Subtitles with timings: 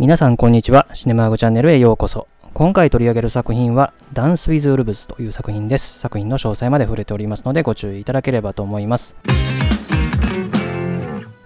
[0.00, 0.86] 皆さんこんにちは。
[0.94, 2.26] シネマーグチャンネルへようこそ。
[2.54, 5.98] 今回取り上げる作品は、ダンス・ウィズ・ウルブズという作品です。
[5.98, 9.14] 作品の詳細まで触れておりますのでご注意いただければと思います。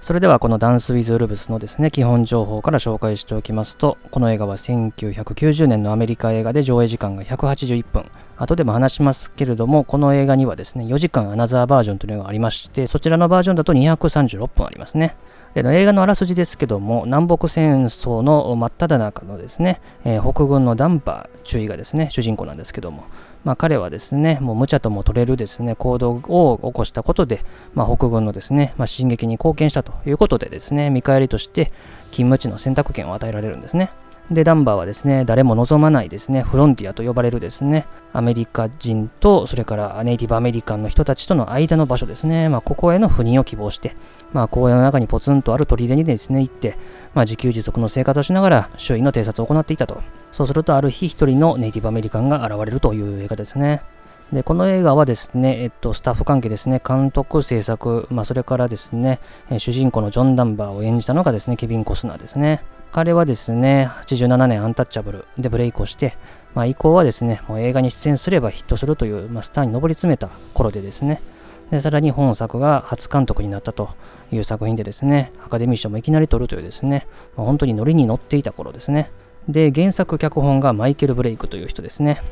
[0.00, 8.08] それではこのダンス・ウィズ・ウルブスのですね、基本情報から紹介しておきますと、この映画は1990年のアメリカ映画で上映時間が181分。
[8.36, 15.16] 後でも話しますけれども、この映画にはですね、4時間アナザーバージョンというのがありまして、そちらのバージョンだと236分ありますね。
[15.54, 23.04] で映画のあらすじですけども、南北戦争の真っ只中のですね、えー、北軍のダンパー注意がですね、主人公なんですけども、
[23.45, 31.67] まあ、彼はですね、もう無茶とも取れるですね、行動を起こしたことで、まあ、北軍のですね、まあ、進撃に貢献したということでですね、見返りとして
[32.11, 33.91] 勤務地の選択権を与えられるんですね。
[34.31, 43.95] で、ダンバーはですね、誰も望まないですね、フロンティアと呼ばれるですね、アメリカ人と、それからネイティブアメリカンの人たちとの間の場所ですね、まあ、ここへの赴任を希望して、
[44.34, 46.77] まあ、荒野の中にポツンとある砦にですね、行って、
[47.14, 50.03] まあ、自給自足の生活をしながら周囲の偵察を行っていたと。
[50.33, 53.83] そうすると、ある日一人のネイティブアメリカンが現れるという映画ですね。
[54.33, 59.20] で、この映画はですね、えっと、スタッフ関係ですね、監督、制作、まあ、それからですね、
[59.59, 62.64] 主人公のジョン・ダンバーを演じたのがですね、ケビン・コスナーですね。
[62.91, 66.16] 彼はですね、87年アンタッチャブルでブレイクをして、
[66.55, 71.20] まあ、以降はですね、もう映画に出演すればヒットするという、まあ、スターに上り詰めた頃でですね、
[71.70, 73.91] でさらに本作が初監督になったと
[74.33, 77.06] いう作品でですね、アカデミー賞もいきなり取るというですね、
[77.37, 79.11] まあ、本当にノリに乗っていた頃ですね。
[79.48, 82.23] で、原作脚本がマイケル・ブレイクという人ですね。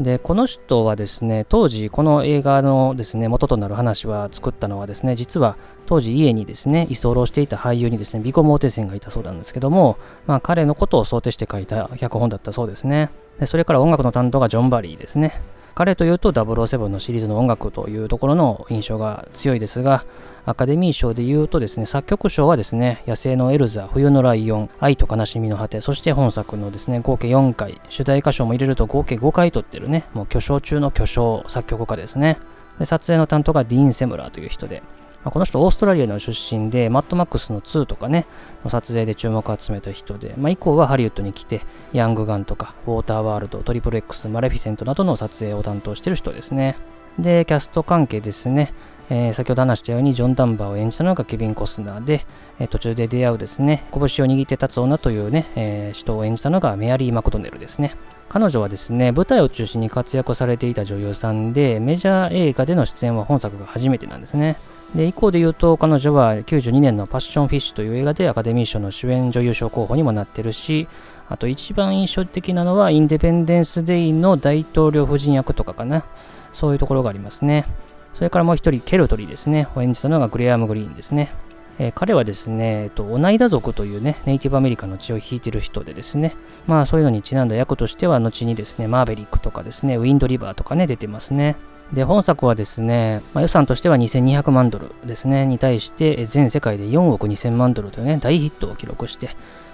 [0.00, 13.10] で、この人はですね、当時この映画のですね、元となる話は作ったのはですね、実は当時家にですね、居候していた俳優にですね、ビコモーテセンがいたそうなんですけども、まあ彼のことを想定して書いた脚本だったそうですね。
[13.40, 15.40] でそれから音楽の担当がジョン・バリーですね。
[15.78, 20.04] 彼というと007のシリーズの音楽というところの印象が強いですが、
[20.44, 32.40] アカデミー賞で言うとですね、作曲賞はですね、野生のエルザ、冬のライオン、愛と悲しみの果て、そして本作のですね、合計4回、主題歌賞も入れると合計5回取ってるね、もう巨匠中の巨匠作曲家ですね。
[32.80, 34.82] で撮影の担当がディーン・セムラーという人で、
[35.24, 38.26] まあ、この人オーストラリアの出身で、マッドマックスの2とかね、
[38.64, 41.62] の撮影で注目を集めた人で、まあ、以降はハリウッドに来て、
[41.92, 46.76] ヤングガンとか、ウォーターワールド、トリプル X、マレフィセントなどの撮影を担当している人ですね。
[47.18, 48.72] で、キャスト関係ですね。
[49.10, 52.26] えー、先ほど話したようにジョン・ダンバーを演じたのがケビン・コスナーで、
[52.58, 57.96] えー、途中で出会うですね、拳を握って立つ女というね、えー、人を演じたのがメアリー・マクドネルですね。
[58.28, 64.58] 彼女はですね、舞台を中心に活躍されていた女優さんで、メジャー映画での出演は本作が初めてなんですね。
[64.94, 70.88] で、以降で言うと、彼女は92年のパッションフィッシュという映画でアカデミー賞の主演女優賞候補にもなってるし、
[71.28, 76.04] あと一番印象的なのは、インデペンデンス・デイの大統領夫人役とかかな。
[76.52, 77.66] そういうところがありますね。
[78.14, 79.68] それからもう一人、ケルトリーですね。
[79.76, 81.32] を演じたのがグレアム・グリーンですね。
[81.78, 86.34] えー、彼はですね、えっと、オナイダ族というね、ネイティブアメリカの血を引いてる人でですね、
[86.66, 91.56] まあそういうのにちなんだ役としては、後にですね、マーベリックとかですね、ウィンドリバーとかね、出てますね。
[91.92, 99.30] で、本作はですね、まあ、予算としては2200万ドルですね、に対して全世界で4億2000万ドルというね、大ヒットを記録して、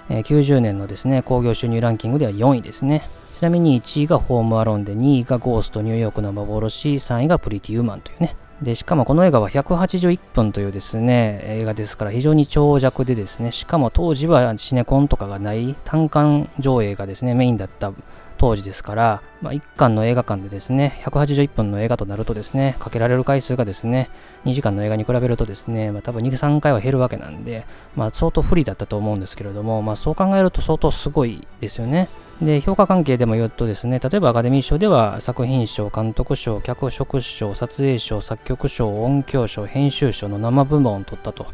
[0.09, 3.09] えー、90年のですね、興行収入ランキングでは4位ですね。
[3.33, 8.37] ちなみに1位がホームアロンで、2位がゴーストニューヨークの幻、3位がプリティウーマンというね。
[8.61, 17.91] で、しかもこの映画は181分というですね、映画ですから非常に長尺でですね、しかも当時はシネコンとかがない単館上映がですね、メインだった
[18.37, 24.09] 当時ですから、まあ、1巻の映画館でですね、181分の映画となるとですね、かけられる回数がですね、
[24.45, 32.09] 2時間の映画に比べるとですね、まあ、多分2、3回は減るわけなんで、まあ、相当不利だったと思うんですけれども、まあ、そう考えると相当すごいですよね。
[32.41, 41.47] で、評価関係でも言うとですね、例えばアカデミー賞では作品賞、監督賞、脚色賞、撮影賞、作曲賞、音響賞、編集賞の生部門を取ったと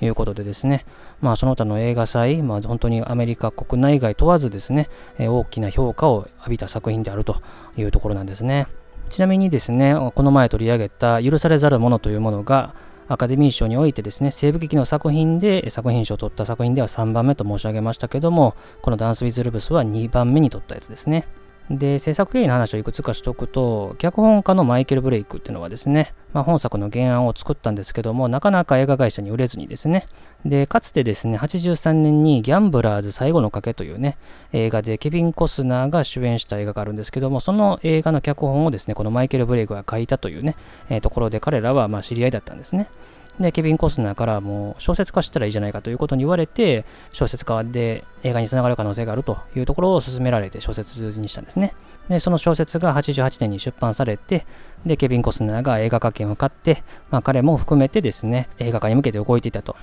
[0.00, 0.84] いうことでですね、
[1.20, 4.88] まあその他の映画祭、まあ本当にアメリカ国内外問わずですね、
[5.18, 7.40] え大きな評価を浴びた作品であると
[7.76, 8.66] いうところなんですね。
[9.08, 12.74] ちなみにですね、この前取り上げた許されざるものというものが、
[13.08, 21.28] アカデミー賞においてですね、西部劇の作品で作品賞を取った作品では3番目と申し上げましたけども、このダンス・ウィズ・ルブスは2番目に取ったやつですね。
[21.70, 30.06] で、制作経緯の話をいくつかしておくと、脚本家のマイケル・ブレイクっていうのはですね、まあ、本作の原案を作ったんですけども、なかなか映画会社に売れずにですね、
[30.44, 34.16] で、かつてですね、83年にギャンブラーズ最後の賭けというね、
[34.52, 40.54] 映画でケビン・コスナーが主演した映画があるんですけども、その映画の脚本をですね、このマイケル・ブレイクが書いたというね、
[40.88, 42.88] えー、ところで彼らはま知り合いだったんですね。
[43.40, 51.74] で、ケビン・コスナーからもう小説化したらいいじゃないかということに言われて、小説化で映画につながる可能性があるというところを勧められて小説にしたんですね。
[52.08, 54.46] で、その小説が88年に出版されて、
[54.86, 59.76] で、ケビン・コスナーが映画化権を買って、まあ彼も含めてですね、映画化に向けて動いていたと。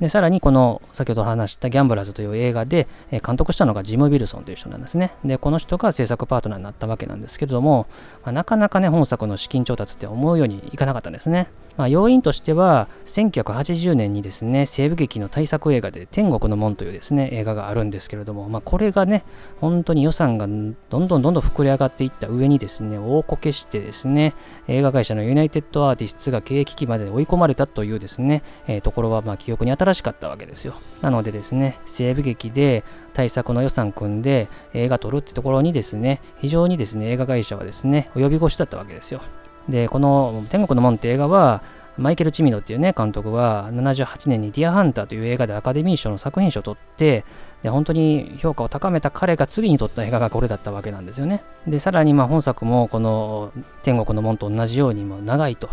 [0.00, 2.88] で、さらにこの先ほど話したギャンブラーズという映画で、
[3.24, 5.12] 監督したのがジム・ビルソンという人なんですね。
[5.24, 7.86] で、この人が制作パートナーになったわけなんですけれども、
[8.24, 11.48] まあ、なかなかね、本作の資金調達って思うようにいかなかったんですね。
[11.76, 19.24] まあ、要因としては、1980年にですね、西部劇の大作映画で天国の門というですね、映画があるんですけれども、まあ、これがね、
[19.60, 24.34] 本当に予算がどんどんどんどん膨れ上がっていった上にですね、大こけしてですね、
[24.68, 30.74] 映画会社のユナイテッドアーティストが経営危機まで追い込まれたというですね、えー、ところはま記憶に新らしかったわけですよ。
[31.02, 39.20] なのでですね、西部劇で対策の予算組んで映画撮るってところにですね、非常にですね、映画会社はですね、及び腰だったわけですよ。
[39.68, 41.62] で、この天国の門って映画は、
[41.98, 47.24] マイケル・チミノっていうね、監督は78年にディアハンターという映画でアカデミー賞の作品賞を取って、
[47.62, 51.44] で、本当に評価を高めた彼が次に撮った映画がこれだったわけなんですよね。
[51.66, 53.52] で、さらにまあ本作もこの
[53.82, 55.68] 天国の門と同じようにも長いと。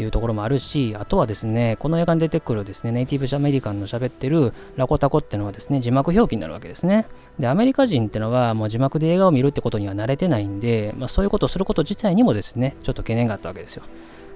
[0.00, 7.06] いうところもあるし、あとはですね、この映画に出てくるですね、ネイティブアメリカンの喋ってるラコタコってのはですね、字幕表記になるわけですね。
[7.38, 13.84] で、アメリカ人ってのはもう字幕で映画を見るってことには慣れてないんで、まあ、そういうことをすること自体にもですね、ちょっと懸念があったわけですよ。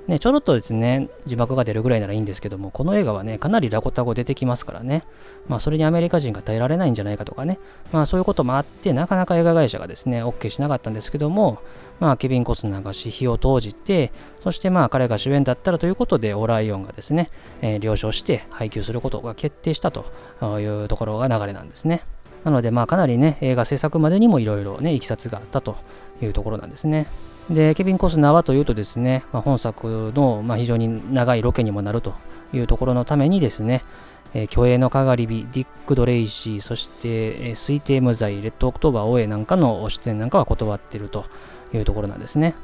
[0.06, 5.02] ね、ちょろっとですね、字幕が出るぐらいならいいんですけども、この映画はね、かなりラコタ語出てきますからね、
[5.48, 7.58] まあ、それにアメリカ人が耐えられないんじゃないかとかね、
[7.90, 11.58] まあ、そういうこともあって、なかなか映画会社がですね、OK しなかったんですけども、
[12.00, 17.30] まあ、ケビン・コスナーが私費を投じて、そしてまあ、彼が主演だったらということで、オライオンがですね、
[17.62, 20.04] えー、了承して配給することが決定したと
[20.60, 22.02] いうところが流れなんですね。
[22.44, 25.76] なので、まあ、かなりね、映画制作までにもいろいろね、いきさつがあったと
[26.20, 27.06] いうところなんですね。
[27.50, 32.14] で、ケビン・コスナーはというとですね、まあ、本作の、まあ、非常に長いロケにもなると
[32.52, 33.84] いうところのためにですね、
[34.32, 41.26] えー、虚栄のかがり火、ディック・トレイシー、そして、えー、推定無罪、レッド・オクトーバーを追えなんかの出演なんかは断っていると
[41.72, 42.54] いうところなんですね。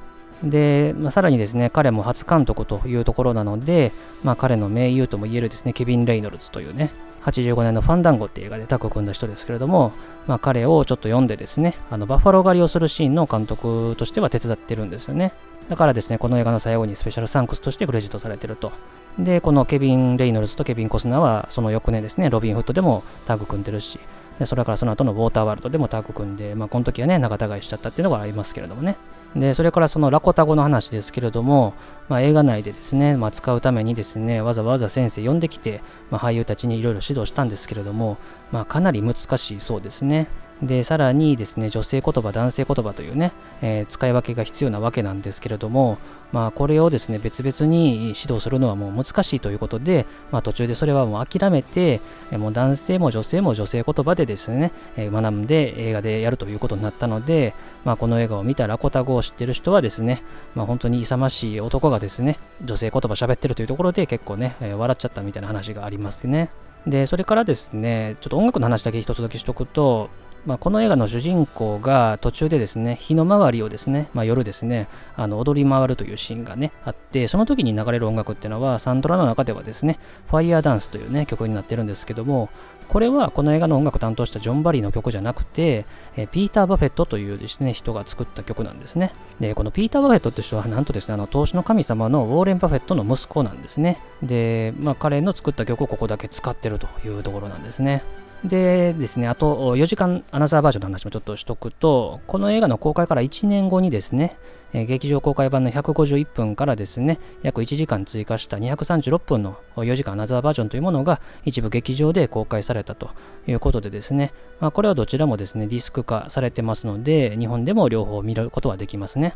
[0.43, 3.93] で、まあ、さらにですね、彼も初監督というところなので、
[4.23, 6.91] まあ、彼の盟友とも言えるですね、ケビン・レイノルズというね、
[7.25, 9.93] 85年のファンダンゴっていう映画でタッグを組んだ人ですけれども、
[10.27, 15.33] まあ、彼をちょっと読んでですね、あのバッファロー狩りをするシーンの監督としては手伝ってるんですよね。
[15.69, 18.73] だからですね、この映画の最後にスペシャルサンクスとしてクレジットされてると。
[19.19, 24.01] で、このケビン・レイノルズとケビン・コスナーはその翌年ですね、ロビン・フットでもタッグ組んでるし、
[24.41, 28.97] でそれからその後のウォーターワールドでもタッグ組んで、まあ、この時はね、仲違いしちゃったっていうのがありますけれどもね。
[29.37, 31.75] で、それからそのラコタゴの話ですけれども、
[32.09, 38.17] まあ、映画内でですね、まあ、使うためにですね、わざわざ先生呼んできて、まあ、俳優たちにいろいろ指導したんですけれども、
[38.51, 40.27] まあ、かなり難しいそうですね。
[40.63, 45.99] で、さらにですね、女性言葉、男性言葉というね、えー、使い分けが必要なわけなんですけれども、
[46.33, 52.01] まあ、これをですね、別々に指導するのはもう難しいということで、まあ、途中でそれはもう諦めて、
[52.33, 57.55] もう男性も女性も女性言葉でですね、え、学んで映画でやるということになったので、
[57.85, 60.23] まあ、この映画を見たラコタ語を知ってる人はですね、
[60.55, 66.51] まあ、本当に勇ましい男がですね、女性言葉喋ってるというところで結構ね、え、笑っちゃったみたいな話がありますね。
[66.87, 70.09] で、それからですね、ちょっと音楽の話だけ一つだけしとくと、
[70.47, 79.99] まあ、この映画の主人公が途中でですね、火の周りをですね、まあ、夜ですね、あの踊り回るというシーンがね、あって、その時に流れる音楽っていうのは、サントラの中ではですね、
[80.29, 82.49] ファイヤーダンスというね、曲になってるんですけども、
[82.89, 89.13] これはこの映画の音楽を担当したジョン・バリーの曲じゃなくて、えピーター・バフェットというですね、人が作った曲なんですね。
[89.39, 94.01] で、このピーター・バフェットって人は、なんとですね、あの、投資の神様のウォーレン・バフェットの息子なんですね。
[94.23, 98.03] で、まあ、彼の作った曲をここだけ使ってるというところなんですね。
[98.45, 104.39] でですね、あと4時間アナザーバージョンの話もちょっとしとくと、この映画の公開から1年後にですね、
[104.73, 113.11] えー、劇場公開版の151分からですね、約1時間追加した236分の4時間アナザーバージョンというものが一部劇場で公開されたと
[113.47, 119.35] いうことでですね、まあ、これはどちらもですね、ディスク化されてますので、日本でも両方見ることはできますね。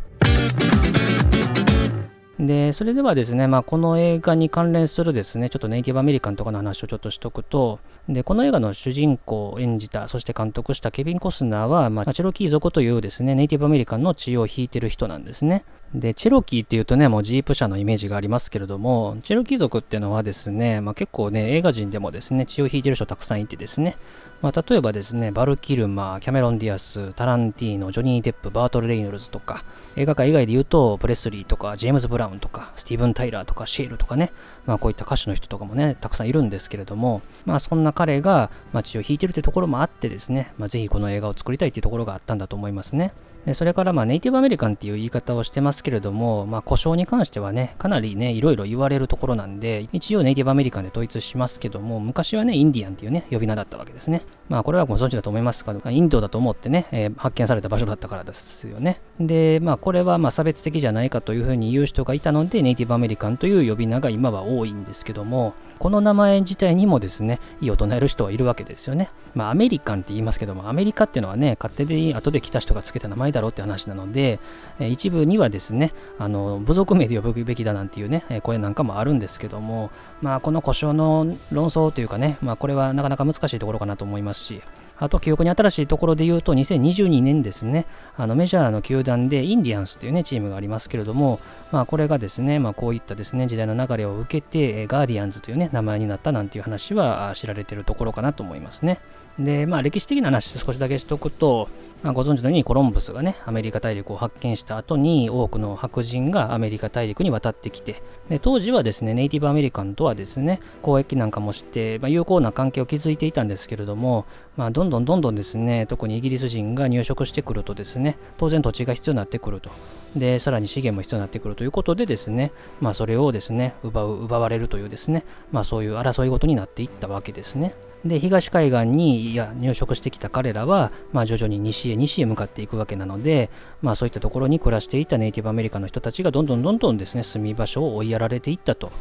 [2.38, 15.64] で、それではですね、まあ、この映画に関連するですね、ちょっとネイティブアメリカンとかの話をちょっとしとくと、で、この映画の主人公を演じた、そして監督したケビン・コスナーは、まあ、チェロキー族というですね、ネイティブアメリカンの血を引いてる人なんですね。
[15.94, 23.96] で、チェロキーっていうとね、もうジープ車のイメージがありますけれども、チェロキー族っていうのはですね、まあ、結構ね、映画人でもですね、血を引いてる人たくさんいてですね、
[24.44, 29.64] まあ、例えばですね、バル・キルマー、キャメロン・ディアス、タランティーノ、ジョニー・デップ、バート・レイノルズとか、
[29.96, 34.32] 映画界以外で言うと、プレスリーとか、ジェームズ・ブラウンとか、スティーブン・タイラーとか、シェールとかね、
[34.66, 43.14] まあ、こういった歌手の人とかもね、たくさんいるんですけれども、まあ、そんな彼が、まあ、血を引いてるってところもあってですね、まあ、ぜひこの映画を作りたいっていうところがあったんだと思いますね。
[43.46, 54.22] でそれからまあネイティブアメリカンっていう言い方をしてますけれども、まあ、故障に関してはね、かなりね、いろいろ言われるところなんで、一応ネイティブアメリカンで統一しますけども、昔はね、インディアンっていうね、呼び名だったわけですね。
[54.48, 59.00] まあ、これはご存知だと思いますが、インドだと思ってね、えー、発見された場所だったからですよね。
[59.20, 69.10] で、まあ、これはまあ差別的じゃないかというふうに言う人がいたので、ネイティブアメリカンという呼び名が今は多いんですけども、この名前自体にもですね、異を唱える人はいるわけですよね。
[69.34, 74.40] まあ、アメリカンって言いますけども、アメリカっていうのはね、勝手で後で来た人がつけた名前だろうって話なので、
[74.80, 79.90] え一部にはですね、あの、部族名で呼ぶべきだなんていうね、声なんかもあるんですけども、
[80.22, 84.62] まあ、この故障の論争というかね、まあ、これはなかなか難しいところかなと思いますし、
[84.96, 87.86] あと記憶に新しいところで言うと、2022年ですね、
[88.16, 91.40] あのメジャーの球団でインディアンスというね、チームがありますけれども、
[91.72, 99.00] まあこれがですね、まあこういったですね、時代の流れを受けて、ガーディアンズというね、名前になったなんていう話は知られているところかなと思いますね。
[99.38, 101.68] で、まあ歴史的な話少しだけしとくと、
[102.04, 114.26] まあ、ご存知のようにコロンブスがね、アメリカ大陸を発見した後に多くの白人がアメリカ大陸に渡ってきて、で当時はですね、ネイティブアメリカンとはですね、交易なんかもして、まあ、有効な関係を築いていたんですけれども、
[114.58, 119.70] まあ、どんどんどんどんですね、特にイギリス人が入植してくるとですね、当然土地が必要になってくると。
[120.14, 127.74] で、さらに資源も必要になってくるということでですね、まあそれをですね、奪う、奪われるというですね、まあそういう争いごとになっていったわけですね。
[128.04, 138.92] で東海岸にいや入植してきた彼らは、まあ、徐々に西へ西へ向かっていくわけなので、まあ、そういったところに暮らしていたネイティブアメリカの人たちがどんどんどんどんですね住み場所を追いやられていったと。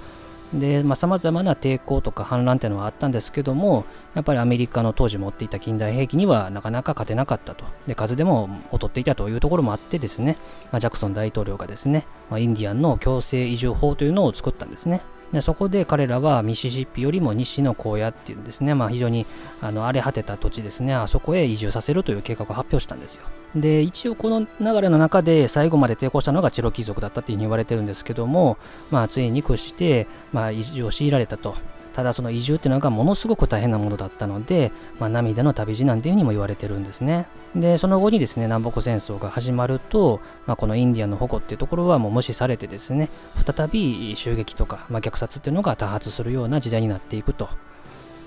[0.54, 7.66] で、まあ、様々な抵抗とか反乱っていうのはあったんですけども、やっぱりアメリカの当時持っていた近代兵器にはなかなか勝てなかったと。
[7.88, 10.38] で、数でも劣っていたというところもあってですね、
[10.72, 15.02] まあ、ジャクソン大統領がですね、まあ、インディアンの強制移住法というのを作ったんですね。
[15.34, 19.26] でそこで彼らはミシシッピよりも西の荒野っていうんですね、まあ、非常に
[19.62, 23.24] あの荒れ果てた土地ですね、あそこへ移住させるという計画を発表したんですよ。
[23.56, 28.58] で、一応この流れの中で最後まで抵抗したのがチロキ族だったっていうふうに言われてるんですけども、
[28.92, 31.56] まあ、ついに屈して、まあ、移住を強いられたと。
[31.94, 37.28] ただその移住っていうのがものすごく大変なものだったので、まあ、涙の旅路なんていうふうにも言われてるんですね。
[37.56, 47.50] で、その後にですね、南北戦争が始まると、まあ、このインディアンの保護っていうところはもう無視されてですね、再び襲撃とか、まあ、虐殺っていうのが多発するような時代になっていくと。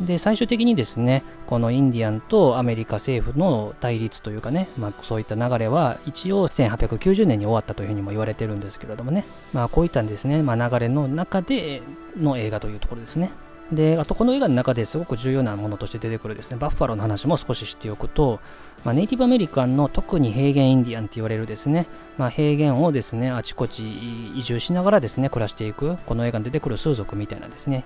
[0.01, 11.83] で、最終的にですね、このインディアンとアメリカ政府の対立というかね、まあ、そういった流れは一応1890年に終わったというふうにも言われてるんですけれどもね、まあ、こういったんですね、まあ、流れの中で
[12.19, 13.31] の映画というところですね。
[13.73, 18.39] で、あとこの映画の中ですごく重要なものとして出てくるですね、バッファローの話も少し知っておくと、
[18.85, 27.85] まあ、ネイティブアメリカンの特に平原インディアンって言われるですね、まあ、平原をですね、あちこち移住しながらですね、暮らしていく、この映画に出てくる数族みたいなですね、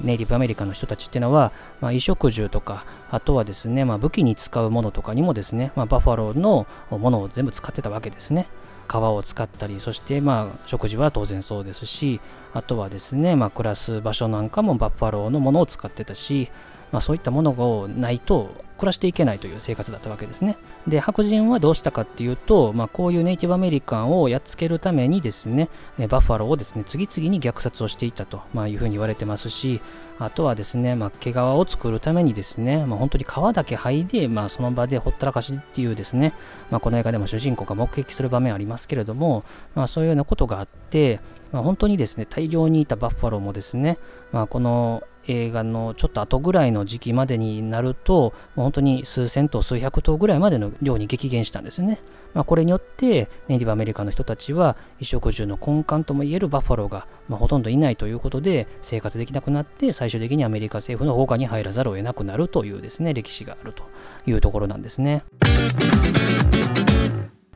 [0.00, 8.48] ネイティブアメリカンの人たちっていうのは、まあ、衣食住とか、あとはですね、まあ、武器に使うものとかにもですね、まあ、バッファローのものを全部使ってたわけですね。
[8.88, 12.20] 皮を使ったり、そしてまあ食事は当然そうですし、
[12.52, 16.50] あとはですね、まあ暮らす場所なんかもバッファローのものを使ってたし、
[16.90, 17.52] まあそういったもの
[17.86, 18.50] がないと
[18.82, 20.56] 暮らしていけないという生活だったわけですね。
[20.88, 29.80] で、白人はどうしたかっていうと、まあ、こういうネイティブアメリカンをやっつけるためにですね、バッファローをですね、次々に虐殺をしていたと、まあ、いうふうに言われてますし、
[30.24, 36.32] あとはですね、まあ、毛皮を作るためにですね、まあ、本当に皮だけ剥いで、まあ、その場でほったらかしっていうですね、
[36.70, 41.20] まあ、この映画でも主人公が目撃する場面ありますけれども、まあ、そういうようなことがあって、
[41.52, 43.98] まあ、本当にですね、大量にいたバッファローもですね、
[44.32, 52.00] まあ、この映画のちょっと後ぐらいの時期までになると、本当に数千頭、数百頭ぐらいまでの量に激減したんですよね。
[52.34, 63.84] まあ、これによって、ネイティブアメリカの人たちは、衣食住の根幹ともいえるバッファローが、まあ、ほとんどいないということで、生活できなくなって、最終的にアメリカ政府の保護に入らざるを得なくなるというですね、歴史があると
[64.26, 65.24] いうところなんですね。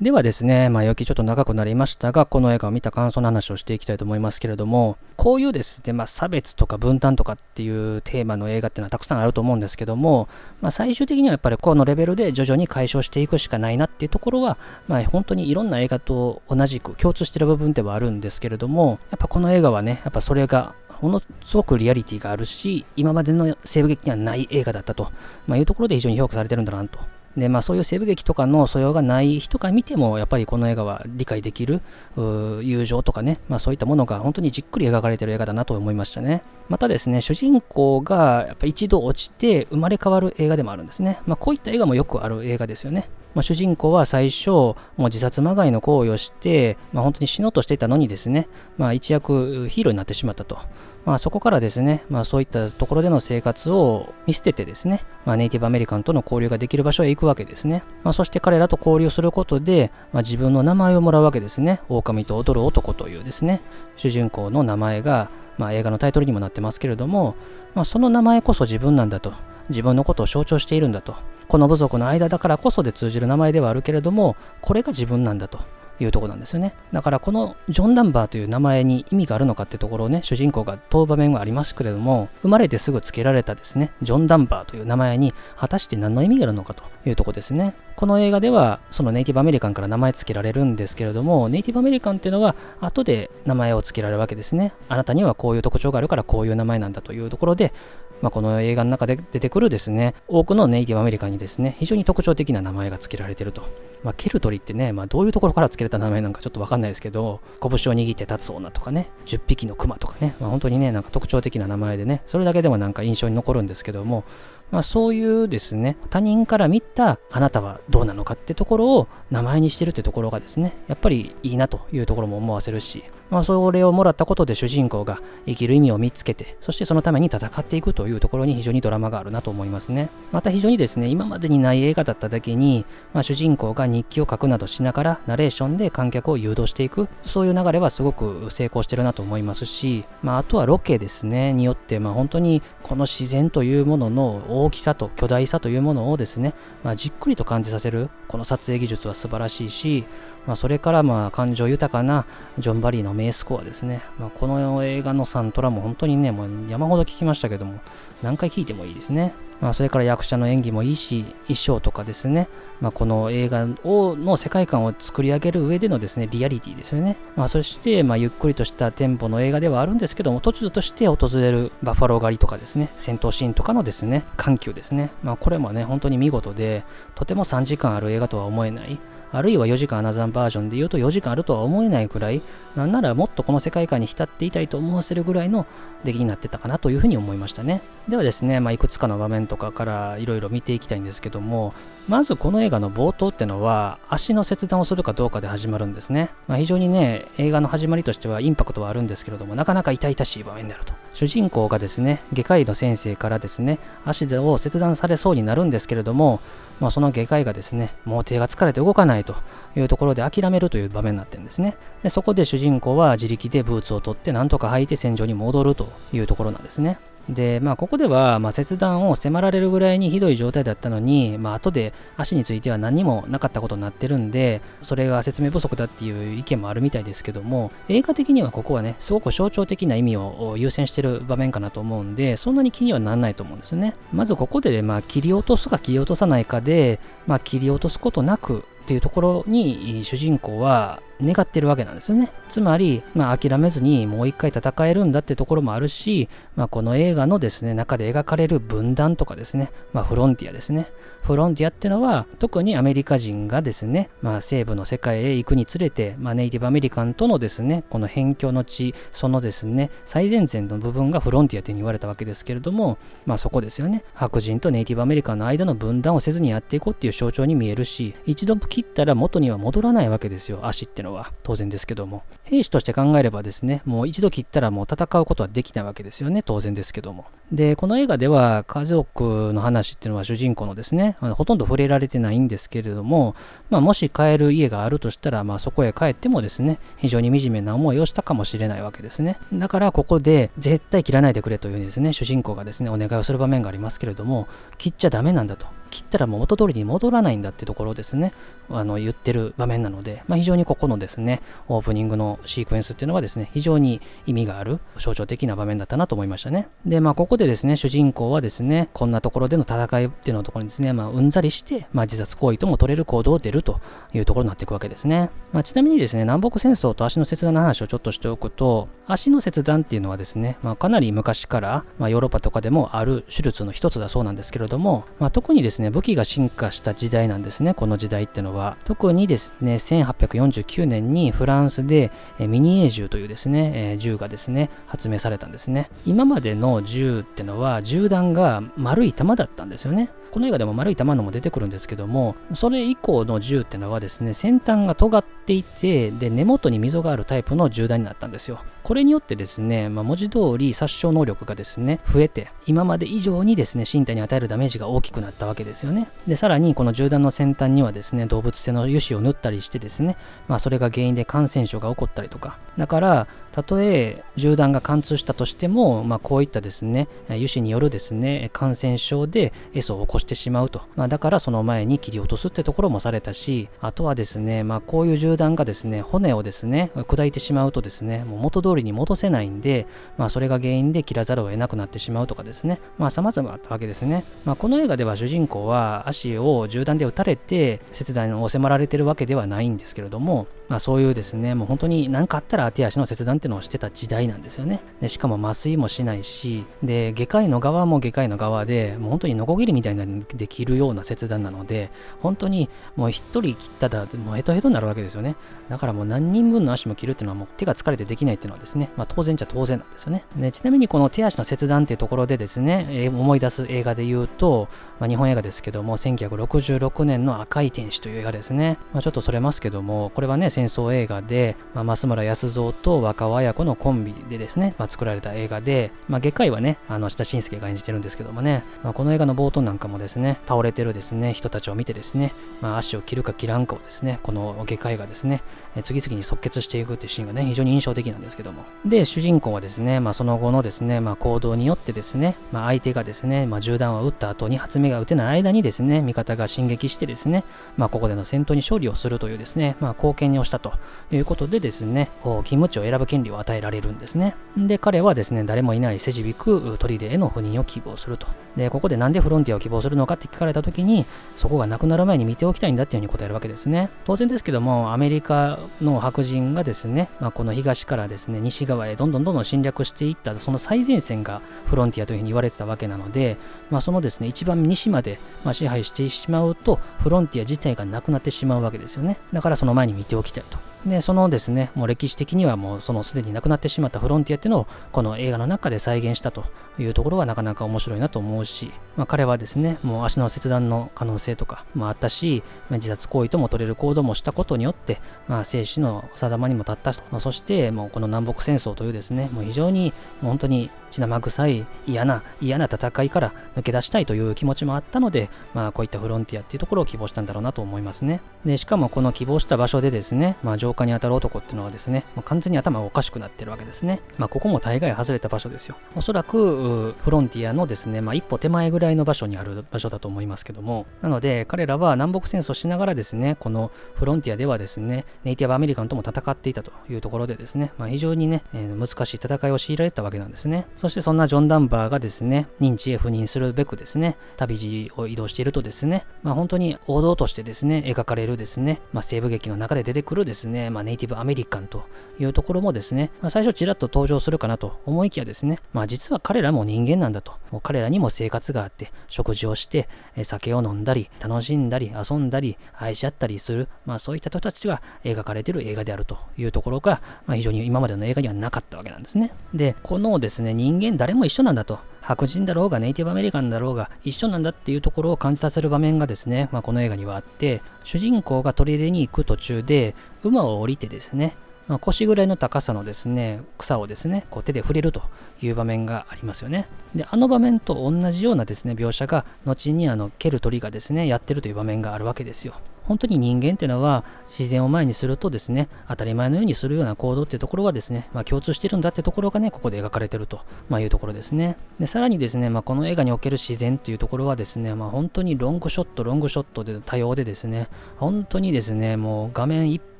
[0.00, 10.28] ではですね、まあ、きちょっと長くなりましたが、この映画を見た感想の話をしていきたいと思いますけれども、こういうですね、まあ、差別とか分担とかっていうテーマの映画っていうのはたくさんあると思うんですけども、
[10.60, 25.10] まあ、最終的にはやっぱりこのレベルで徐々に解消していくしかないなっていうところは、まあ、本当にいろんな映画と同じく共通してる部分ではあるんですけれども、やっぱこの映画はね、やっぱそれがものすごくリアリティがあるし、今までの西部劇にはない映画だったと、
[25.48, 27.00] まあ、いうところで非常に評価されてるんだなと
[27.38, 31.80] で、まあそういう西部劇とかの素養がない人が見ても、やっぱりこの映画は理解できる
[32.16, 36.42] 友情とかね、まあそういったものが本当にじっくり描かれてる映画だなと思いましたね。
[36.68, 41.20] またですね、主人公がやっぱ一度落ちて生まれ変わる映画でもあるんですね。
[41.26, 43.08] まあこういった映画もよくある映画ですよね。
[43.38, 50.58] まあ、主人公は最初、もう自殺まがいの行為をして、まあ、本当に死のうとしていたのにですね、まあ、一躍ヒーローになってしまったと。
[51.04, 57.84] まあ、そこからですね、まあ、そういったところでの生活を見捨ててですね、まあ、ネイティブアメリカンとの交流ができる場所へ行くわけですね。
[58.02, 61.80] まあ、そして彼らと交流することで、まあ、自分の名前をもらうわけですね。
[61.88, 63.60] 狼と踊る男というですね、
[63.94, 67.36] 主人公の名前が、まあ、映画のタイトルにもなってますけれども、
[67.76, 69.32] まあ、その名前こそ自分なんだと。
[69.68, 71.16] 自分のことを象徴しているんだと。
[71.48, 75.60] この部族の間だからこそで通じる名前ではあるけれども、これが自分なんだと。
[76.00, 76.74] いうとこなんですよね。
[76.92, 87.74] だからこのジョン・ダンバーという名前に意味があるのかってところをね、主人公が問う場面がありますけれども、生まれてすぐ付けられたですね、ジョン・ダンバーという名前に果たして何の意味があるのかというとこですね。
[87.96, 94.72] この映画ではそのネイティブアメリカンから名前付けられるんですけれども、ネイティブアメリカンっていうのは後で名前を付けられるわけですね。
[94.88, 97.72] あなたにはこういう特徴があるからこういう名前なんだというところで、
[98.20, 103.62] まあ、この映画の中で出てくるですね、多くのネイティブアメリカンにですね、非常に特徴的な名前が付けられてると。
[104.02, 114.24] まあ、ケルトリってね、まあ、どういうところから付けられた名前なんかちょっとわかんないですけど、拳を握って立つ女とかね、10匹の熊とかね、まあ、本当にね、なんか特徴的な名前でね、それだけでもなんか印象に残るんですけども、
[114.70, 130.08] まあ、そういうですね、他人から見たあなたはどうなのかってところを名前にしてるってところがですね、やっぱりいいなというところも思わせるし、まあ、それをもらったことで主人公が生きる意味を見つけて、そしてそのために戦っていくというところに非常にドラマがあるなと思いますね。
[130.32, 150.04] また非常にですね、今までにない映画だっただけに、まあ、主人公が日記を書くなどしながらナレーションで観客を誘導していく、そういう流れはすごく成功してるなと思いますし、まあ、あとはロケですね、によって、まあ、本当にこの自然というものの大きさと巨大さというものをですね、まあ、じっくりと感じさせる、この撮影技術は素晴らしいし、
[150.48, 152.24] まあ、それからまあ感情豊かな
[152.58, 154.00] ジョン・バリーの名スコアですね。
[154.18, 157.80] まあ、この映画のサントラも本当にね、もう山ほど聞きましたけども、
[158.22, 159.34] 何回聞いてもいいですね。
[159.60, 162.48] まあ、それから役者の演技もいいし、衣装とかですね、
[162.80, 167.18] まあ、この映画をの世界観を作り上げる上でのですね、リアリティですよね。
[167.36, 175.10] まあ、そして、ま、ゆっくりとしたテンポの映画ではあるんですけども、突如として訪れるバッファロー狩りとかですね、戦闘シーンとかのですね、緩急ですね。
[175.22, 176.84] まあ、これもね、本当に見事で、
[177.16, 178.98] とても3時間ある映画とは思えない、
[179.32, 182.42] あるいは4時間アナザンバージョンで言うと4時間あるとは思えないくらい、
[182.76, 185.66] なんならもっとこの世界観に浸っていたいと思わせるぐらいの
[186.04, 187.82] 出来になってたかなというふうに思いましたね。
[188.08, 191.74] ではですね、まあ、いくつかの場面とかからいろいろ見ていきたいんですけども、
[192.08, 196.30] まずこの映画の冒頭ってのは足の切断をするかどうかで始まるんですね。
[196.46, 200.94] まあ、非常にね、映画の始まりとしてはインパクトはあるんですけれども、なかなか痛々しい場面であると。
[201.12, 206.40] 主人公がですね、外科医の先生からですね、足を切断されそうになるんですけれども、
[206.80, 209.36] まあ、その外科医がですね、もう手が疲れて動かないと
[209.76, 211.76] いうところで諦めるという場面になってるんですね。
[212.02, 216.98] でそこで主人公は自力でブーツを取ってなんとか履いて戦場に戻るというところなんですね。
[217.28, 233.94] で、まあ、ここでは、まあ、切断を迫られるぐらいにひどい状態だったのに、まあ、後で足については何もなかったことになってるんで、それが説明不足だっていう意見もあるみたいですけども、映画的にはここはね、すごく象徴的な意味を優先してる場面かなと思うんで、そんなに気にはならないと思うんですね。
[234.12, 242.30] まずここで、まあ、切り落とすか切り落とさないかで、まあ、切り落とすことなくっていうところに主人公は願ってるわけなんですよね。
[242.48, 250.90] つまり、まあ、諦めずにもう一回戦えるんだってところもあるし、まあ、この映画のですね、中で描かれる分断とかですね、まあ、フロンティアですね。
[251.22, 264.04] フロンティアってのは、特にアメリカ人がですね、まあ、西部の世界へ行くにつれて、まあ、ネイティブアメリカンとのですね、この辺境の地、そのですね、最前線の部分がフロンティアって言われたわけですけれども、まあ、そこですよね。
[264.14, 271.32] 白人とネイティブアメリカンの間の分断をせずにやっていこうっていう象徴に見えるし、一度切ったら元には戻らないわけですよ、足ってののは。
[271.42, 272.22] 当然ですけども。
[272.44, 277.26] 兵士として考えればですね、もう一度切ったらもう戦うことはできないわけですよね、当然ですけども。
[277.52, 283.34] で、この映画では家族の話っていうのは主人公のですね、ほとんど触れられてないんですけれども、
[283.70, 289.38] まあ、もし帰る家があるとしたら、まあ、そこへ帰ってもですね、非常に惨めな思いをしたかもしれないわけですね。
[289.52, 295.66] だからここで絶対切らないでくれというですね、主人公がですね、お願いをする場面がありますけれども、切っちゃダメなんだと。
[295.88, 298.32] 切ったらもう元通りに戻らないんだってところですね、
[298.70, 306.68] あの言ってる場面なので、まあ、非常にここのですね、オープニングのシークエンスっていうのはですね、非常に意味がある象徴的な場面だったなと思いましたね。
[306.86, 313.80] で、まあ、ここでですね、主人公はですね、こんなところでの戦いっていうのところにですね、まあ、うんざりして、まあ、自殺行為とも取れる行動を出ると
[314.12, 315.30] いうところになっていくわけですね。
[315.52, 328.76] まあ、ちなみにですね、南北戦争と足の切断の話をちょっとしておくと、足の切断っていうのはですね、まあ、かなり昔から、まあ、ヨーロッパとかでもある手術の一つだそうなんですけれども、まあ、特にですねですね、武器が進化した時代なんですね、この時代ってのは。
[328.84, 332.10] 特にですね、1849年にフランスで
[332.40, 335.90] ミニエー銃というですね、銃がですね、発明されたんですね。
[336.04, 340.10] 今までの銃ってのは、銃弾が丸い弾だったんですよね。
[340.30, 348.60] この映画でも丸い弾のも出てくるんですけども、それ以降の銃ってのはですね、先端が尖っていて、で、根元に溝があるタイプの銃弾になったんですよ。
[348.82, 356.08] これによってですね、まあ、文字通り殺傷能力がですね、増えて、今まで以上にですね、身体に与えるダメージが大きくなったわけですよね。
[356.26, 370.82] で、さらにこの銃弾の先端にはですね、動物性の油脂を塗ったりしてですね、まあ、それが原因で感染症が起こったりとか、だから、たとえ銃弾が貫通したとしても、まあ、こういったですね、油脂によるですね、感染症でエソを起こしてしまうと。
[370.96, 384.24] まあ、だからその前に切り落とすってところもされたし、あとはですね、まあ、こういう銃弾がですね、骨をですね、砕いてしまうとですね、もう元通りに戻せないんで、まあ、それが原因で切らざるを得なくなってしまうとかですね、まあ、様々あったわけですね。
[384.44, 394.80] まあ、この映画では主人公は足を銃弾で撃たれて、切断を迫られてるわけではないんですけれども、まあ、そういうですね、もう本当に何かあったら手足の切断っていうのをしてた時代なんですよね。
[395.00, 405.36] でしかも麻酔もしないし、で、外科医の側も外科医の側で、もう本当にノコギリみたいなできるような切断なので、本当にもう一人切ったら、もうヘトヘトになるわけですよね。
[405.68, 410.24] だからもう何人分の足も切るっていうのはもう手が疲れてできないっていうのはですね、まあ当然じゃ当然なんですよね。
[410.36, 414.68] でちなみにこの手足の切断っていうところでですね、え、思い出す映画で言うと、
[415.00, 418.78] まあ、日本映画ですけども、1966年の赤い天使という映画ですね。
[418.92, 435.42] まあ、ちょっとそれますけども、これはね、戦争映画で、まあ、増村康造と若尾綾子のコンビでですね、まあ、作られた映画で、まあ、外科医はね、あの、下慎介が演じてるんですけどもね、まあ、この映画の冒頭なんかもですね、倒れてるですね、人たちを見てですね、まあ、足を切るか切らんかをですね、この外科医がですね、
[435.76, 438.64] え次々に即決していくっていうシーンがね、非常に印象的なんですけども。
[438.84, 447.44] で、主人公はですね、まあ、その後のですね、まあ、行動によってですね、まあ、相手がですね、まあ、銃弾を撃った後に発明が撃てない間にですね、味方が進撃してですね、
[447.76, 450.72] まあ、ここでの戦闘に勝利をするというですね、まあ、貢献をしたと
[451.10, 454.34] いうことでですね、勤務地を選ぶ権権利を与えられるんですね。
[454.56, 458.28] で、彼はですね、誰もいない世辞びく砦への赴任を希望すると。
[458.56, 461.04] で、ここでなんでフロンティアを希望するのかって聞かれた時に、
[461.36, 463.90] そこがなくなる前に見ておきたいんだっていうふうに答えるわけですね。
[464.04, 473.36] 当然ですけども、アメリカの白人がですね、まあ、この東からですね、西側へどんどんどんどん侵略していった、その最前線がフロンティアというふうに言われてたわけなので、
[473.70, 479.18] まあ、そのですね、一番西まで、ま、支配してしまうと、フロンティア自体がなくなってしまうわけですよね。
[479.32, 480.67] だからその前に見ておきたいと。
[480.86, 486.44] で、そのですね、もう歴史的にはもうそのすでになくなってしまったフロンティアっていうのをこの映画の中で再現したと
[486.78, 508.20] いうところはなかなか面白いなと思うし、まあ、彼はですね、もう足の切断の可能性とかもあったし、自殺行為とも取れる行動もしたことによって、まあ、生死の定まにも立ったまあ、そしてもうこの南北戦争というですね、もう非常にもう本当に血生臭い嫌な嫌な戦いから抜け出したいという気持ちもあったので、まあ、こういったフロンティアっていうところを希望したんだろうなと思いますね。
[508.44, 514.00] で、しかもこの希望した場所でですね、まあ、浄化に当たる男っていうのはですね、もう完全に頭がおかしくなってるわけですね。
[514.18, 515.76] まあ、ここも大概外れた場所ですよ。
[515.96, 530.66] おそらく、フロンティアのですね、まあ、一歩手前ぐらいの場所にある場所だと思いますけども、なので、彼らは南北戦争しながらですね、このフロンティアではですね、ネイティブアメリカンとも戦っていたというところでですね、まあ、非常にね、えー、難しい戦いを強いられたわけなんですね。
[530.78, 541.82] そしてそんなジョン・ダンバーがですね、認知へ赴任するべくですね、旅路を移動しているとですね、まあ、本当に王道としてですね、描かれるですね、まあ、西部劇の中で出てくるですね、まあ、ネイティブアメリカンと
[542.20, 547.32] いうところもですね、まあ、最初ちらっと登場するかなと思いきやですね、まあ、実は彼らも人間なんだと。
[547.50, 549.88] もう彼らにも生活があって、食事をして、
[550.22, 559.32] 酒を飲んだり、楽しんだり、遊んだり、愛し合ったりする、まあ、そういった人たちが描かれている映画であるというところが、まあ、非常に今までの映画にはなかったわけなんですね。
[559.54, 561.78] で、このですね、人間誰も一緒なんだと。
[562.02, 571.36] 白人だろうがネイティブアメリカンだろうが一緒なんだっていうところを感じさせる場面がですね、まあ、この映画にはあって、主人公が砦に行く途中で馬を降りてですね、
[571.68, 575.02] まあ、腰ぐらいの高さのですね、草をですね、こう手で触れると
[575.40, 576.68] いう場面がありますよね。
[576.94, 582.54] で、あの場面と同じようなですね、描写が、後にあの、蹴る鳥がですね、やってるという場面があるわけですよ。
[582.88, 591.58] 本当に人間っていうのは自然を前にするとですね、当たり前のようにするような行動っていうところはですね、まあ、共通してるんだってところがね、ここで描かれてると、ま、いうところですね。
[591.78, 599.97] で、さらにですね、まあ、この映画における自然っていうところはですね、まあ、本当にロングショット、ロングショットで多様でですね、本当にですね、もう画面いっぱい